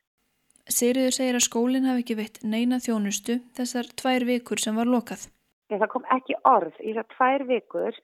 Sigriður 0.65 1.13
segir 1.13 1.37
að 1.37 1.45
skólinn 1.45 1.85
hafi 1.85 2.01
ekki 2.01 2.17
veitt 2.17 2.37
neina 2.41 2.79
þjónustu 2.81 3.37
þessar 3.57 3.89
tvær 4.01 4.25
vikur 4.25 4.61
sem 4.61 4.77
var 4.77 4.89
lokað. 4.89 5.27
Það 5.69 5.89
kom 5.93 6.05
ekki 6.13 6.37
orð 6.49 6.79
í 6.81 6.93
þessar 6.93 7.09
tvær 7.13 7.45
vikur 7.49 7.99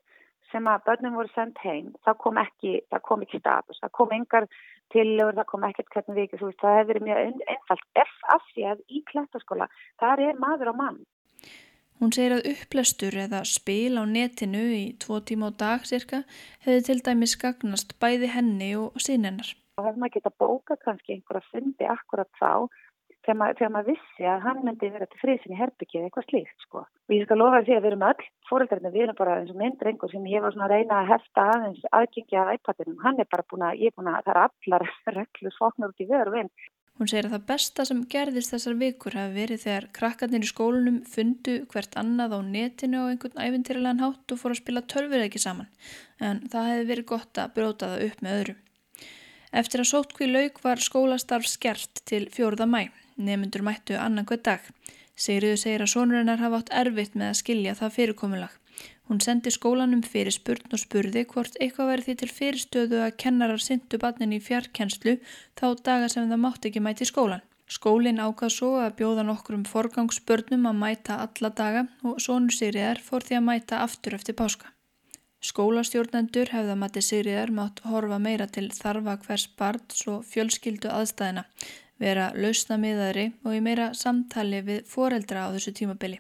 sem 0.51 0.67
að 0.67 0.83
börnum 0.89 1.17
voru 1.17 1.31
sendt 1.33 1.57
heim. 1.63 1.89
Það 2.05 2.19
kom 2.25 2.37
ekki, 2.41 2.73
það 2.91 3.03
kom 3.07 3.25
ekki 3.25 3.39
status. 3.41 3.79
Það 3.81 3.93
kom 3.97 4.13
engar 4.17 4.47
tillögur, 4.91 5.37
það 5.39 5.49
kom 5.53 5.65
ekkert 5.67 5.95
hvernig 5.95 6.19
vikið, 6.19 6.43
það 6.61 6.77
hefur 6.77 6.91
verið 6.91 7.07
mjög 7.07 7.41
einfalt. 7.55 7.87
F 8.03 8.13
af 8.35 8.45
því 8.51 8.67
að 8.73 8.85
í 8.91 9.01
klættaskóla, 9.09 9.67
þar 10.01 10.23
er 10.27 10.41
maður 10.43 10.73
á 10.73 10.75
mann. 10.83 11.01
Hún 12.01 12.13
segir 12.15 12.33
að 12.33 12.47
upplestur 12.49 13.15
eða 13.23 13.43
spil 13.45 13.93
á 14.01 14.03
netinu 14.09 14.63
í 14.73 14.85
tvo 15.01 15.19
tíma 15.21 15.51
á 15.53 15.57
dag 15.65 15.83
cirka 15.85 16.23
hefði 16.65 16.85
til 16.87 17.01
dæmis 17.05 17.35
gagnast 17.37 17.93
bæði 18.01 18.31
henni 18.33 18.71
og 18.77 18.97
sinennar. 18.97 19.53
Það 19.77 19.87
hefði 19.87 20.03
maður 20.03 20.15
geta 20.17 20.33
bóka 20.43 20.79
kannski 20.85 21.15
einhverja 21.15 21.49
fundi 21.51 21.87
akkurat 21.89 22.31
þá 22.39 22.67
þegar 23.21 23.37
maður, 23.37 23.71
maður 23.73 23.89
vissi 23.91 24.27
að 24.27 24.43
hann 24.45 24.61
myndi 24.65 24.89
vera 24.93 25.07
til 25.09 25.19
friðsinn 25.21 25.53
í 25.53 25.59
herbyggið 25.59 26.07
eitthvað 26.07 26.27
slíkt 26.27 26.65
sko. 26.65 26.83
Og 26.85 27.15
ég 27.15 27.25
skal 27.27 27.37
lofa 27.37 27.61
því 27.65 27.75
að 27.75 27.83
við 27.83 27.89
erum 27.91 28.05
öll 28.09 28.27
fóröldarinn, 28.49 28.93
við 28.95 29.05
erum 29.05 29.19
bara 29.19 29.37
eins 29.39 29.53
og 29.53 29.59
myndrengur 29.61 30.11
sem 30.11 30.27
ég 30.31 30.43
var 30.43 30.55
svona 30.55 30.67
að 30.67 30.75
reyna 30.75 30.99
að 30.99 31.11
hefta 31.13 31.47
aðeins 31.53 31.87
aðgengja 31.99 32.43
af 32.43 32.53
iPadinum. 32.57 32.99
Hann 33.05 33.21
er 33.21 33.29
bara 33.31 33.47
búin 33.51 33.65
að, 33.67 33.81
ég 33.83 33.91
er 33.91 33.97
búin 33.97 34.11
að, 34.11 34.21
það 34.25 34.33
er 34.33 34.41
allar 34.45 34.87
reglur 35.19 35.57
svoknur 35.57 35.93
út 35.93 36.01
í 36.01 36.09
og 36.17 36.33
vinn. 36.35 36.53
Hún 36.99 37.09
segir 37.09 37.29
að 37.29 37.35
það 37.37 37.45
besta 37.49 37.85
sem 37.87 38.01
gerðist 38.11 38.51
þessar 38.53 38.75
vikur 38.77 39.15
hafi 39.17 39.31
verið 39.33 39.61
þegar 39.63 39.85
krakkarnir 39.95 40.43
í 40.45 40.49
skólunum 40.49 40.99
fundu 41.09 41.55
hvert 41.71 41.95
annað 41.97 42.35
á 42.37 42.39
netinu 42.45 42.99
og 43.05 43.13
einhvern 43.13 43.41
æfintýrlegan 43.41 44.03
hátt 44.03 44.35
og 44.35 44.41
fór 44.41 44.53
að 44.53 44.59
spila 44.59 44.83
törfurleiki 44.85 45.41
saman. 45.41 45.71
En 46.21 46.43
það 46.51 46.69
hefði 46.73 46.89
verið 46.91 47.07
gott 47.13 47.41
að 47.41 47.55
bróta 47.55 47.89
það 47.93 48.05
upp 48.09 48.21
með 48.21 48.37
öðrum. 48.41 48.59
Eftir 49.51 49.83
að 49.83 49.89
sótkví 49.89 50.29
lauk 50.31 50.61
var 50.63 50.79
skólastarf 50.79 51.47
skert 51.49 52.01
til 52.07 52.27
fjórða 52.31 52.67
mæ. 52.71 52.87
Nefnundur 53.19 53.65
mættu 53.67 53.97
annarkvæð 53.99 54.43
dag. 54.47 54.63
Sigriður 55.19 55.59
segir 55.59 55.83
að 55.83 55.91
sonurinnar 55.93 56.39
hafa 56.39 56.61
átt 56.61 56.71
erfitt 56.81 57.17
með 57.19 57.33
að 57.33 57.39
skilja 57.41 57.77
það 57.79 57.95
fyrirkomulag. 57.97 58.53
Hún 59.11 59.19
sendi 59.19 59.51
skólanum 59.51 60.01
fyrir 60.07 60.31
spurn 60.31 60.71
og 60.71 60.79
spurði 60.79 61.25
hvort 61.33 61.57
eitthvað 61.59 61.91
verið 61.91 62.07
því 62.07 62.15
til 62.21 62.31
fyrirstöðu 62.37 63.01
að 63.03 63.17
kennarar 63.23 63.63
syndu 63.65 63.99
barnin 63.99 64.37
í 64.37 64.39
fjarkenslu 64.39 65.17
þá 65.59 65.65
daga 65.83 66.07
sem 66.13 66.31
það 66.31 66.43
mátt 66.45 66.67
ekki 66.69 66.83
mæti 66.85 67.07
skólan. 67.09 67.43
Skólinn 67.71 68.23
ákvað 68.23 68.55
svo 68.55 68.69
að 68.79 68.95
bjóða 69.01 69.27
nokkur 69.27 69.59
um 69.59 69.67
forgangsbörnum 69.67 70.69
að 70.71 70.79
mæta 70.79 71.19
alla 71.25 71.51
daga 71.59 71.87
og 72.07 72.23
sonur 72.23 72.55
Sigriðar 72.55 73.03
fór 73.03 73.27
því 73.27 73.41
að 73.41 73.47
mæta 73.51 73.83
aftur 73.83 74.15
eftir 74.15 74.39
páska. 74.39 74.71
Skólastjórnendur 75.41 76.51
hefða 76.53 76.75
mati 76.77 77.01
Sigriðar 77.01 77.49
mátt 77.49 77.79
horfa 77.89 78.19
meira 78.21 78.45
til 78.45 78.67
þarfa 78.69 79.15
hvers 79.23 79.47
barns 79.57 80.03
og 80.11 80.25
fjölskyldu 80.29 80.91
aðstæðina 80.93 81.47
vera 82.01 82.31
lausnamiðari 82.37 83.31
og 83.45 83.55
í 83.57 83.61
meira 83.65 83.91
samtali 83.97 84.61
við 84.65 84.83
foreldra 84.89 85.47
á 85.49 85.53
þessu 85.53 85.73
tímabili. 85.77 86.19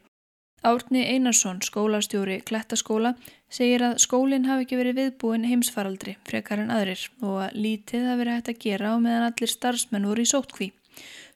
Árni 0.61 1.01
Einarsson, 1.09 1.57
skólastjóri 1.65 2.35
Klettaskóla, 2.45 3.15
segir 3.49 3.81
að 3.85 3.97
skólinn 4.03 4.45
hafi 4.45 4.67
ekki 4.67 4.77
verið 4.77 4.99
viðbúin 4.99 5.47
heimsfaraldri 5.49 6.15
frekar 6.29 6.61
en 6.61 6.73
aðrir 6.73 7.07
og 7.25 7.39
að 7.47 7.57
lítið 7.65 8.05
hafi 8.09 8.21
verið 8.21 8.37
hægt 8.37 8.51
að 8.53 8.61
gera 8.65 8.93
á 8.93 8.95
meðan 9.01 9.27
allir 9.31 9.53
starfsmenn 9.53 10.05
voru 10.11 10.25
í 10.25 10.29
sótkví. 10.29 10.69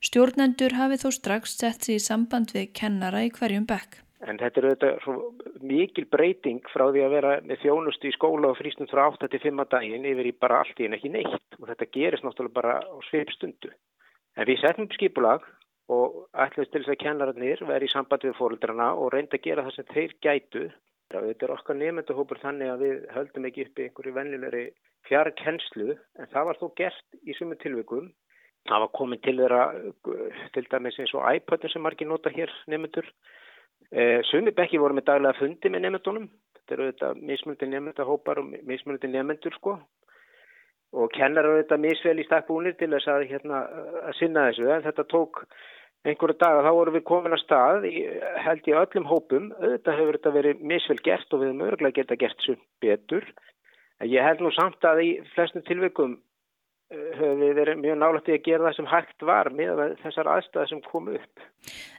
Stjórnendur 0.06 0.78
hafi 0.78 1.02
þó 1.02 1.10
strax 1.18 1.58
sett 1.58 1.88
sér 1.88 1.98
í 1.98 2.06
samband 2.06 2.54
við 2.54 2.70
kennara 2.78 3.26
í 3.26 3.34
hverjum 3.34 3.66
bekk. 3.66 4.05
En 4.26 4.40
þetta 4.42 4.62
er 4.62 4.68
auðvitað 4.72 5.66
mikil 5.70 6.06
breyting 6.10 6.64
frá 6.74 6.88
því 6.90 7.04
að 7.06 7.14
vera 7.14 7.34
með 7.46 7.60
þjónustu 7.62 8.10
í 8.10 8.16
skóla 8.16 8.50
og 8.50 8.58
frístund 8.58 8.90
frá 8.90 9.04
8-5 9.12 9.66
daginn 9.70 10.08
yfir 10.10 10.32
í 10.32 10.34
bara 10.42 10.64
allt 10.64 10.82
í 10.82 10.88
en 10.88 10.98
ekki 10.98 11.12
neitt 11.14 11.60
og 11.60 11.68
þetta 11.70 11.92
gerist 11.94 12.26
náttúrulega 12.26 12.58
bara 12.58 12.80
á 12.82 12.96
sveipstundu. 13.10 13.70
En 14.36 14.50
við 14.50 14.64
setjum 14.64 14.90
skipulag 14.96 15.46
og 15.94 16.26
ætlumst 16.34 16.74
til 16.74 16.82
þess 16.82 16.96
að 16.96 17.02
kennararnir 17.04 17.62
veri 17.70 17.86
í 17.86 17.94
samband 17.94 18.26
við 18.26 18.36
fóröldrarna 18.40 18.90
og 18.98 19.14
reynda 19.14 19.38
að 19.38 19.46
gera 19.46 19.68
það 19.68 19.78
sem 19.78 19.90
þeir 19.94 20.18
gætu. 20.26 20.66
Þetta 21.14 21.46
er 21.46 21.54
okkar 21.54 21.78
nefndahópur 21.78 22.42
þannig 22.42 22.72
að 22.72 22.82
við 22.82 23.08
höldum 23.14 23.46
ekki 23.52 23.68
upp 23.68 23.80
í 23.80 23.86
einhverju 23.86 24.16
vennilegri 24.16 24.66
fjarkennslu 25.06 25.92
en 25.94 26.32
það 26.34 26.50
var 26.50 26.62
þó 26.64 26.68
gert 26.82 27.20
í 27.22 27.38
sumu 27.38 27.58
tilvikum. 27.62 28.10
Það 28.66 28.82
var 28.82 28.96
komin 28.98 29.22
til 29.22 29.38
þeirra 29.38 29.64
til 30.56 30.66
dæmis 30.72 30.98
eins 30.98 31.14
og 31.14 31.28
iPad 31.30 31.68
sem 31.70 31.86
margir 31.86 32.10
nota 32.10 32.34
hér 32.34 32.50
nefndur 32.74 33.06
Eh, 33.96 34.20
Sumi 34.28 34.52
bekki 34.52 34.80
voru 34.82 34.98
með 34.98 35.06
daglega 35.08 35.40
fundi 35.40 35.70
með 35.72 35.86
nefndunum. 35.86 36.26
Þetta 36.58 36.76
eru 36.76 36.88
þetta 36.90 37.12
mismunandi 37.30 37.70
nefndahópar 37.72 38.42
og 38.42 38.50
mismunandi 38.68 39.12
nefndur 39.14 39.56
sko. 39.56 39.76
Og 40.96 41.14
kennar 41.16 41.48
eru 41.48 41.62
þetta 41.62 41.78
misvel 41.80 42.20
í 42.20 42.26
stakkbúnir 42.28 42.76
til 42.80 42.90
þess 42.92 43.08
að, 43.12 43.24
hérna, 43.30 43.62
að 44.10 44.18
sinna 44.20 44.50
þessu. 44.50 44.68
En 44.74 44.84
þetta 44.84 45.08
tók 45.12 45.46
einhverju 46.06 46.38
daga, 46.44 46.66
þá 46.66 46.72
vorum 46.78 46.98
við 46.98 47.06
komin 47.08 47.36
að 47.38 47.42
stað, 47.46 47.88
í, 47.88 48.04
held 48.46 48.68
ég 48.70 48.82
öllum 48.82 49.08
hópum. 49.10 49.50
Þetta 49.64 49.98
hefur 50.02 50.20
þetta 50.20 50.36
verið 50.42 50.68
misvel 50.74 51.00
gert 51.08 51.32
og 51.32 51.42
við 51.42 51.52
höfum 51.54 51.66
örgulega 51.70 52.00
geta 52.02 52.20
gert 52.20 52.44
svo 52.44 52.58
betur. 52.84 53.32
En 54.04 54.12
ég 54.12 54.28
held 54.28 54.44
nú 54.44 54.52
samt 54.52 54.84
að 54.84 55.06
í 55.06 55.10
flestum 55.38 55.64
tilveikum 55.70 56.20
höfum 56.94 57.42
við 57.42 57.54
verið 57.58 57.82
mjög 57.82 58.00
nálægt 58.02 58.30
í 58.30 58.36
að 58.36 58.46
gera 58.46 58.68
það 58.68 58.78
sem 58.78 58.90
hægt 58.92 59.26
var 59.26 59.50
með 59.58 59.82
þessar 60.04 60.30
aðstæði 60.36 60.72
sem 60.72 60.82
komu 60.86 61.16
upp. 61.18 61.46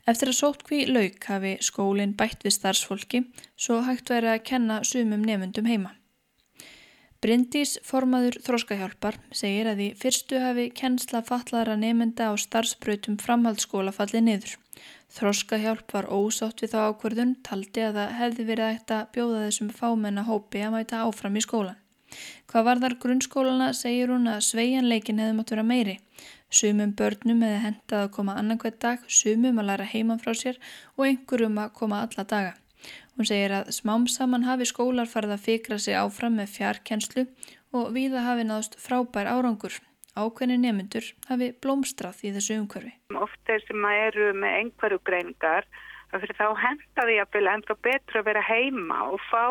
Eftir 0.07 0.31
að 0.31 0.39
sótkví 0.39 0.81
lauk 0.87 1.29
hafi 1.31 1.55
skólinn 1.65 2.17
bætt 2.19 2.47
við 2.47 2.55
starfsfólki 2.55 3.23
svo 3.59 3.81
hægt 3.87 4.13
verið 4.13 4.37
að 4.37 4.45
kenna 4.51 4.83
sumum 4.87 5.25
nefundum 5.27 5.67
heima. 5.67 5.97
Bryndís, 7.25 7.79
formaður 7.83 8.37
Þróskahjálpar, 8.45 9.17
segir 9.35 9.67
að 9.71 9.81
í 9.83 9.87
fyrstu 9.99 10.39
hafi 10.39 10.69
kennsla 10.77 11.23
fatlaðara 11.27 11.75
nefnda 11.81 12.29
á 12.31 12.33
starfsbrautum 12.39 13.17
framhaldsskóla 13.19 13.95
fallið 13.97 14.27
niður. 14.27 14.53
Þróskahjálp 15.17 15.95
var 15.97 16.11
ósátt 16.13 16.61
við 16.63 16.75
þá 16.77 16.79
ákverðun, 16.93 17.35
taldi 17.43 17.87
að 17.89 17.99
það 17.99 18.15
hefði 18.21 18.47
verið 18.53 18.71
ægt 18.77 18.95
að 18.95 19.09
bjóða 19.17 19.43
þessum 19.47 19.73
fámenna 19.81 20.27
hópi 20.29 20.63
að 20.63 20.77
mæta 20.77 21.03
áfram 21.09 21.41
í 21.41 21.45
skólan. 21.47 21.81
Hvað 22.51 22.67
var 22.69 22.83
þar 22.83 22.99
grunnskólana 23.03 23.71
segir 23.77 24.13
hún 24.15 24.29
að 24.31 24.45
sveianleikin 24.49 25.23
hefði 25.23 25.39
mátt 25.39 25.55
vera 25.55 25.65
meiri. 25.67 25.97
Sumum 26.51 26.93
börnum 26.99 27.43
hefði 27.43 27.65
hendað 27.65 28.05
að 28.05 28.13
koma 28.19 28.37
annarkvæð 28.41 28.79
dag, 28.85 29.03
sumum 29.09 29.59
að 29.61 29.69
læra 29.71 29.89
heiman 29.91 30.23
frá 30.23 30.33
sér 30.39 30.61
og 30.97 31.09
einhverjum 31.09 31.59
að 31.65 31.75
koma 31.81 32.05
alla 32.07 32.25
daga. 32.25 32.55
Hún 33.17 33.29
segir 33.29 33.55
að 33.57 33.73
smám 33.73 34.07
saman 34.13 34.47
hafi 34.47 34.69
skólar 34.69 35.09
farið 35.11 35.35
að 35.37 35.45
fikra 35.49 35.79
sig 35.81 35.97
áfram 35.97 36.37
með 36.39 36.53
fjarkenslu 36.55 37.27
og 37.75 37.93
viða 37.97 38.23
hafi 38.27 38.45
náðust 38.47 38.77
frábær 38.81 39.31
árangur. 39.33 39.79
Ákveðni 40.17 40.57
nemyndur 40.61 41.09
hafi 41.29 41.51
blómstrað 41.65 42.23
í 42.25 42.33
þessu 42.37 42.57
umhverfi. 42.61 42.95
Ofta 43.13 43.59
sem 43.67 43.85
að 43.85 44.03
eru 44.07 44.29
með 44.41 44.59
einhverju 44.61 45.01
greiningar, 45.09 45.67
þá 46.13 46.47
hendaði 46.63 47.19
ég 47.19 47.27
að 47.27 47.35
vilja 47.37 47.57
enda 47.59 47.77
betra 47.89 48.23
að 48.23 48.29
vera 48.31 48.45
heima 48.47 49.01
og 49.11 49.21
fá 49.29 49.45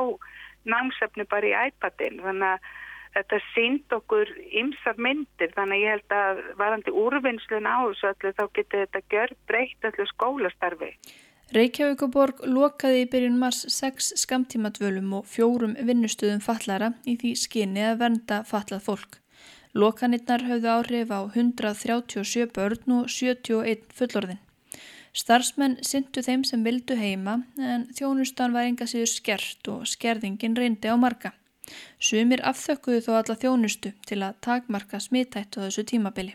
námsefni 0.69 1.27
bara 1.29 1.49
í 1.49 1.69
iPadin 1.69 2.21
þannig 2.23 2.55
að 2.55 2.73
þetta 3.15 3.39
sínd 3.53 3.93
okkur 3.95 4.31
ymsar 4.61 4.97
myndir 4.99 5.53
þannig 5.55 5.77
að 5.77 5.83
ég 5.83 5.93
held 5.95 6.15
að 6.17 6.41
varandi 6.59 6.95
úrvinnslun 7.03 7.69
á 7.69 7.77
þessu 7.87 8.09
öllu 8.11 8.33
þá 8.35 8.43
getur 8.57 8.83
þetta 8.83 9.03
gjör 9.13 9.35
breytt 9.47 9.87
öllu 9.89 10.07
skólastarfi. 10.11 10.91
Reykjavíkuborg 11.55 12.41
lokaði 12.49 13.03
í 13.03 13.09
byrjun 13.11 13.37
mars 13.39 13.61
sex 13.71 14.09
skamtímadvölum 14.17 15.13
og 15.19 15.27
fjórum 15.29 15.75
vinnustuðum 15.77 16.41
fallara 16.41 16.91
í 17.05 17.15
því 17.21 17.35
skinni 17.37 17.85
að 17.85 18.01
vernda 18.01 18.41
fallað 18.49 18.81
fólk. 18.87 19.19
Lokanirnar 19.75 20.45
höfðu 20.47 20.71
áhrif 20.71 21.11
á 21.11 21.21
137 21.27 22.49
börn 22.55 22.97
og 22.97 23.11
71 23.11 23.85
fullorðin. 23.93 24.41
Starfsmenn 25.15 25.77
syndu 25.87 26.19
þeim 26.25 26.41
sem 26.43 26.63
vildu 26.65 26.95
heima 26.99 27.37
en 27.55 27.85
þjónustan 27.95 28.51
var 28.51 28.67
enga 28.67 28.83
síður 28.91 29.07
skert 29.07 29.67
og 29.71 29.85
skerðingin 29.87 30.57
reyndi 30.59 30.89
á 30.91 30.95
marga. 30.99 31.31
Sumir 32.03 32.41
afþökkuðu 32.43 33.03
þó 33.05 33.11
alla 33.19 33.35
þjónustu 33.39 33.93
til 34.09 34.17
að 34.27 34.41
takmarka 34.43 34.99
smittættu 34.99 35.61
þessu 35.63 35.85
tímabili. 35.87 36.33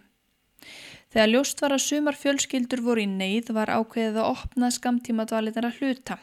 Þegar 1.13 1.29
ljóst 1.29 1.61
var 1.61 1.75
að 1.77 1.85
sumar 1.85 2.17
fjölskyldur 2.17 2.81
voru 2.87 3.05
í 3.05 3.11
neyð 3.11 3.51
var 3.53 3.73
ákveðið 3.75 4.17
að 4.23 4.31
opna 4.31 4.71
skamtímadvalitar 4.73 5.69
að 5.69 5.81
hluta. 5.81 6.17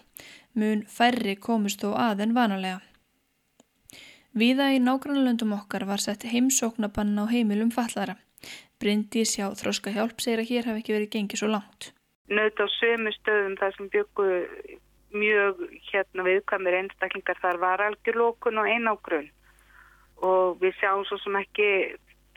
Mun 0.57 0.81
færri 0.89 1.35
komist 1.37 1.83
þó 1.83 1.91
aðein 2.07 2.33
vanalega. 2.33 2.79
Víða 4.33 4.71
í 4.73 4.79
nágrannlöndum 4.81 5.53
okkar 5.59 5.85
var 5.85 6.01
sett 6.01 6.25
heimsóknabann 6.31 7.13
á 7.21 7.25
heimilum 7.29 7.69
fallara. 7.75 8.17
Bryndi 8.81 9.25
sjá 9.29 9.45
þróska 9.61 9.93
hjálp 9.93 10.25
segir 10.25 10.41
að 10.41 10.51
hér 10.53 10.71
hafi 10.71 10.83
ekki 10.83 10.97
verið 10.97 11.13
gengið 11.13 11.43
svo 11.43 11.51
langt 11.53 11.91
nöðt 12.27 12.59
á 12.59 12.67
sömu 12.79 13.13
stöðum 13.15 13.55
þar 13.59 13.75
sem 13.77 13.89
byggu 13.93 14.27
mjög 15.15 15.63
hérna 15.91 16.25
viðkvæmir 16.27 16.79
einstaklingar 16.81 17.39
þar 17.41 17.61
var 17.61 17.83
algjörlókun 17.85 18.59
og 18.61 18.67
einágrun 18.67 19.29
og 20.27 20.59
við 20.61 20.75
sjáum 20.79 21.05
svo 21.07 21.19
sem 21.21 21.37
ekki 21.39 21.69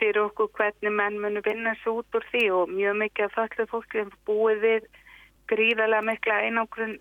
fyrir 0.00 0.22
okkur 0.28 0.50
hvernig 0.56 0.94
menn 0.96 1.20
munu 1.20 1.42
vinna 1.44 1.74
svo 1.82 2.00
út 2.00 2.16
úr 2.16 2.26
því 2.30 2.44
og 2.56 2.72
mjög 2.72 2.98
mikið 3.02 3.26
af 3.26 3.36
þallu 3.38 3.66
fólki 3.72 4.04
búið 4.28 4.62
við 4.64 4.90
gríðarlega 5.50 6.06
mikla 6.06 6.36
einágrun 6.46 6.98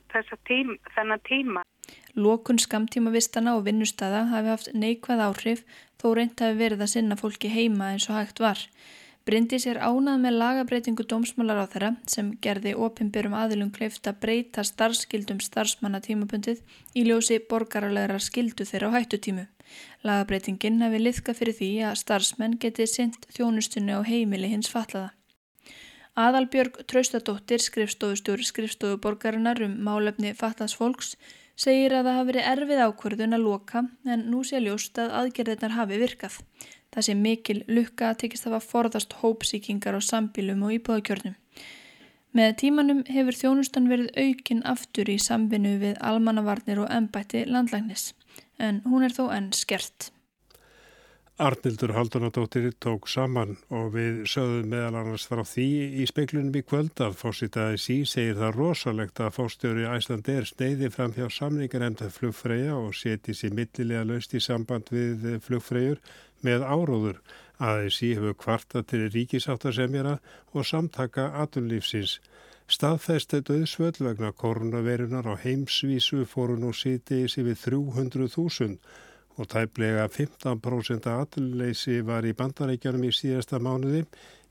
tím, 0.48 0.78
þennan 0.96 1.22
tíma. 1.28 1.64
Lókun 2.16 2.60
skamtíma 2.60 3.14
vistana 3.14 3.56
og 3.58 3.66
vinnustada 3.68 4.26
hafi 4.32 4.50
haft 4.50 4.72
neikvæð 4.74 5.22
áhrif 5.28 5.62
þó 6.02 6.16
reynd 6.18 6.42
að 6.42 6.88
sinna 6.88 7.16
fólki 7.16 7.52
heima 7.54 7.94
eins 7.94 8.10
og 8.10 8.18
hægt 8.18 8.42
var. 8.42 8.60
Bryndis 9.30 9.68
er 9.70 9.78
ánað 9.78 10.24
með 10.24 10.38
lagabreitingu 10.42 11.04
dómsmálar 11.06 11.60
á 11.62 11.70
þeirra 11.70 11.90
sem 12.10 12.32
gerði 12.42 12.72
opimbjörum 12.74 13.36
aðilum 13.38 13.68
kleift 13.70 14.08
að 14.10 14.16
breyta 14.24 14.64
starfskildum 14.66 15.38
starfsmanna 15.46 16.00
tímabundið 16.02 16.64
í 16.98 17.04
ljósi 17.06 17.38
borgaralegra 17.52 18.18
skildu 18.26 18.66
þeirra 18.66 18.90
á 18.90 18.96
hættutímu. 18.96 19.44
Lagabreitingin 20.02 20.82
hefði 20.82 21.02
liðka 21.04 21.36
fyrir 21.38 21.58
því 21.60 21.70
að 21.92 22.00
starfsmenn 22.02 22.56
geti 22.64 22.88
sendt 22.90 23.28
þjónustunni 23.36 23.94
á 23.94 24.02
heimili 24.08 24.50
hins 24.50 24.72
fatlaða. 24.74 25.12
Aðalbjörg 26.18 26.82
Traustadóttir, 26.90 27.62
skrifstofustjóri 27.62 28.50
skrifstofu 28.50 28.98
borgarinnar 28.98 29.62
um 29.62 29.78
málefni 29.86 30.34
fatlaðs 30.34 30.74
fólks, 30.80 31.14
segir 31.54 31.94
að 31.94 32.10
það 32.10 32.18
hafi 32.18 32.32
verið 32.32 32.50
erfið 32.56 32.84
ákvörðun 32.88 33.38
að 33.38 33.46
loka 33.46 33.86
en 34.10 34.26
nú 34.34 34.42
sé 34.48 34.58
ljóst 34.58 34.98
að 34.98 35.14
aðgerðirnar 35.22 35.78
hafi 35.78 36.02
virkað. 36.02 36.42
Það 36.94 37.06
sé 37.06 37.16
mikil 37.16 37.60
lukka 37.70 38.10
að 38.10 38.22
tekist 38.24 38.46
það 38.46 38.56
var 38.56 38.66
forðast 38.66 39.18
hópsíkingar 39.22 39.98
á 39.98 40.02
sambílum 40.02 40.64
og 40.66 40.76
íbúðakjörnum. 40.80 41.36
Með 42.38 42.56
tímanum 42.62 43.02
hefur 43.10 43.38
þjónustan 43.38 43.90
verið 43.90 44.10
aukinn 44.18 44.62
aftur 44.70 45.10
í 45.10 45.18
sambinu 45.22 45.78
við 45.82 45.98
almannavarnir 46.06 46.82
og 46.84 46.92
ennbætti 46.94 47.46
landlægnis, 47.50 48.14
en 48.62 48.84
hún 48.86 49.06
er 49.06 49.16
þó 49.16 49.32
enn 49.34 49.50
skert. 49.58 50.12
Arnildur 51.40 51.94
Haldunadóttir 51.96 52.74
tók 52.84 53.06
saman 53.08 53.54
og 53.72 53.94
við 53.94 54.18
sögðum 54.28 54.74
meðal 54.74 54.98
annars 55.00 55.24
frá 55.30 55.40
því 55.48 55.68
í 56.04 56.08
speiklunum 56.10 56.58
í 56.60 56.64
kvöld 56.68 57.00
að 57.06 57.16
fósitaði 57.22 57.78
sí 57.80 57.96
segir 58.12 58.36
það 58.42 58.58
rosalegt 58.58 59.22
að 59.24 59.38
fóstjóri 59.38 59.86
Æslandi 59.88 60.36
er 60.36 60.50
sneiði 60.50 60.92
fram 60.92 61.16
hjá 61.16 61.30
samningar 61.32 61.88
emnda 61.88 62.10
flugfreyja 62.12 62.76
og 62.76 62.92
seti 63.00 63.38
sér 63.40 63.56
millilega 63.56 64.04
löst 64.12 64.36
í 64.36 64.44
samband 64.44 64.92
við 64.92 65.40
flugfreyjur 65.48 66.04
með 66.44 66.68
áróður 66.68 67.24
að 67.56 67.84
þessi 67.86 68.14
hefur 68.20 68.40
kvarta 68.44 68.84
til 68.92 69.06
ríkisáttarsemjara 69.08 70.20
og 70.52 70.68
samtaka 70.68 71.32
atunlífsins. 71.40 72.20
Staðfæstu 72.68 73.46
döðsvöld 73.48 74.04
vegna 74.04 74.36
koronavirunar 74.36 75.32
á 75.32 75.40
heimsvísu 75.40 76.26
fóru 76.28 76.60
nú 76.60 76.76
siti 76.76 77.24
yfir 77.32 77.56
300.000 77.56 79.08
og 79.38 79.48
tæplega 79.54 80.08
15% 80.08 81.08
aðleysi 81.12 82.00
var 82.08 82.26
í 82.26 82.34
bandarækjanum 82.34 83.06
í 83.08 83.14
síðasta 83.16 83.60
mánuði. 83.62 84.06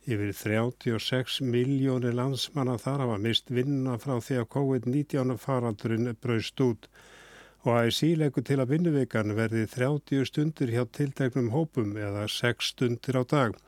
Yfir 0.08 0.32
36 0.32 1.42
miljónir 1.44 2.14
landsmanna 2.16 2.78
þar 2.80 3.04
hafa 3.04 3.18
mist 3.20 3.50
vinna 3.52 3.98
frá 4.00 4.16
því 4.24 4.38
að 4.40 4.50
COVID-19 4.54 5.40
faraldurinn 5.42 6.14
braust 6.22 6.62
út 6.64 6.88
og 7.66 7.74
ASI 7.74 8.14
leggur 8.16 8.44
til 8.46 8.60
að 8.62 8.70
vinnuvikan 8.72 9.34
verði 9.36 9.66
30 9.68 10.24
stundir 10.30 10.72
hjá 10.72 10.86
tilteknum 10.94 11.50
hópum 11.52 11.96
eða 11.98 12.24
6 12.30 12.72
stundir 12.72 13.18
á 13.18 13.24
dag 13.28 13.58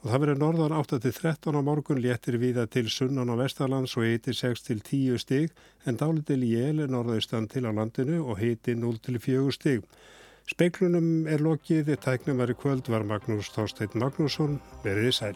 og 0.00 0.08
það 0.08 0.22
verður 0.22 0.38
norðan 0.40 0.74
8-13 0.78 1.58
á 1.58 1.62
morgun 1.64 2.00
léttir 2.00 2.38
viða 2.40 2.64
til 2.72 2.86
sunnan 2.88 3.28
á 3.28 3.36
Vestarlands 3.36 3.98
og 3.98 4.06
hiti 4.08 4.32
6-10 4.32 5.18
stig 5.20 5.52
en 5.84 5.98
dálitil 6.00 6.40
í 6.46 6.54
el 6.56 6.86
norðaustan 6.88 7.50
til 7.52 7.66
á 7.68 7.72
landinu 7.76 8.22
og 8.24 8.40
hiti 8.40 8.72
0-4 8.78 9.52
stig. 9.52 9.84
Speiklunum 10.48 11.26
er 11.28 11.42
lokið, 11.44 11.92
tæknum 12.00 12.40
var 12.40 12.50
í 12.52 12.56
kvöld 12.56 12.88
var 12.88 13.04
Magnús 13.06 13.50
Þorstein 13.52 13.92
Magnússon, 14.00 14.60
verið 14.84 15.10
í 15.10 15.16
sæl. 15.20 15.34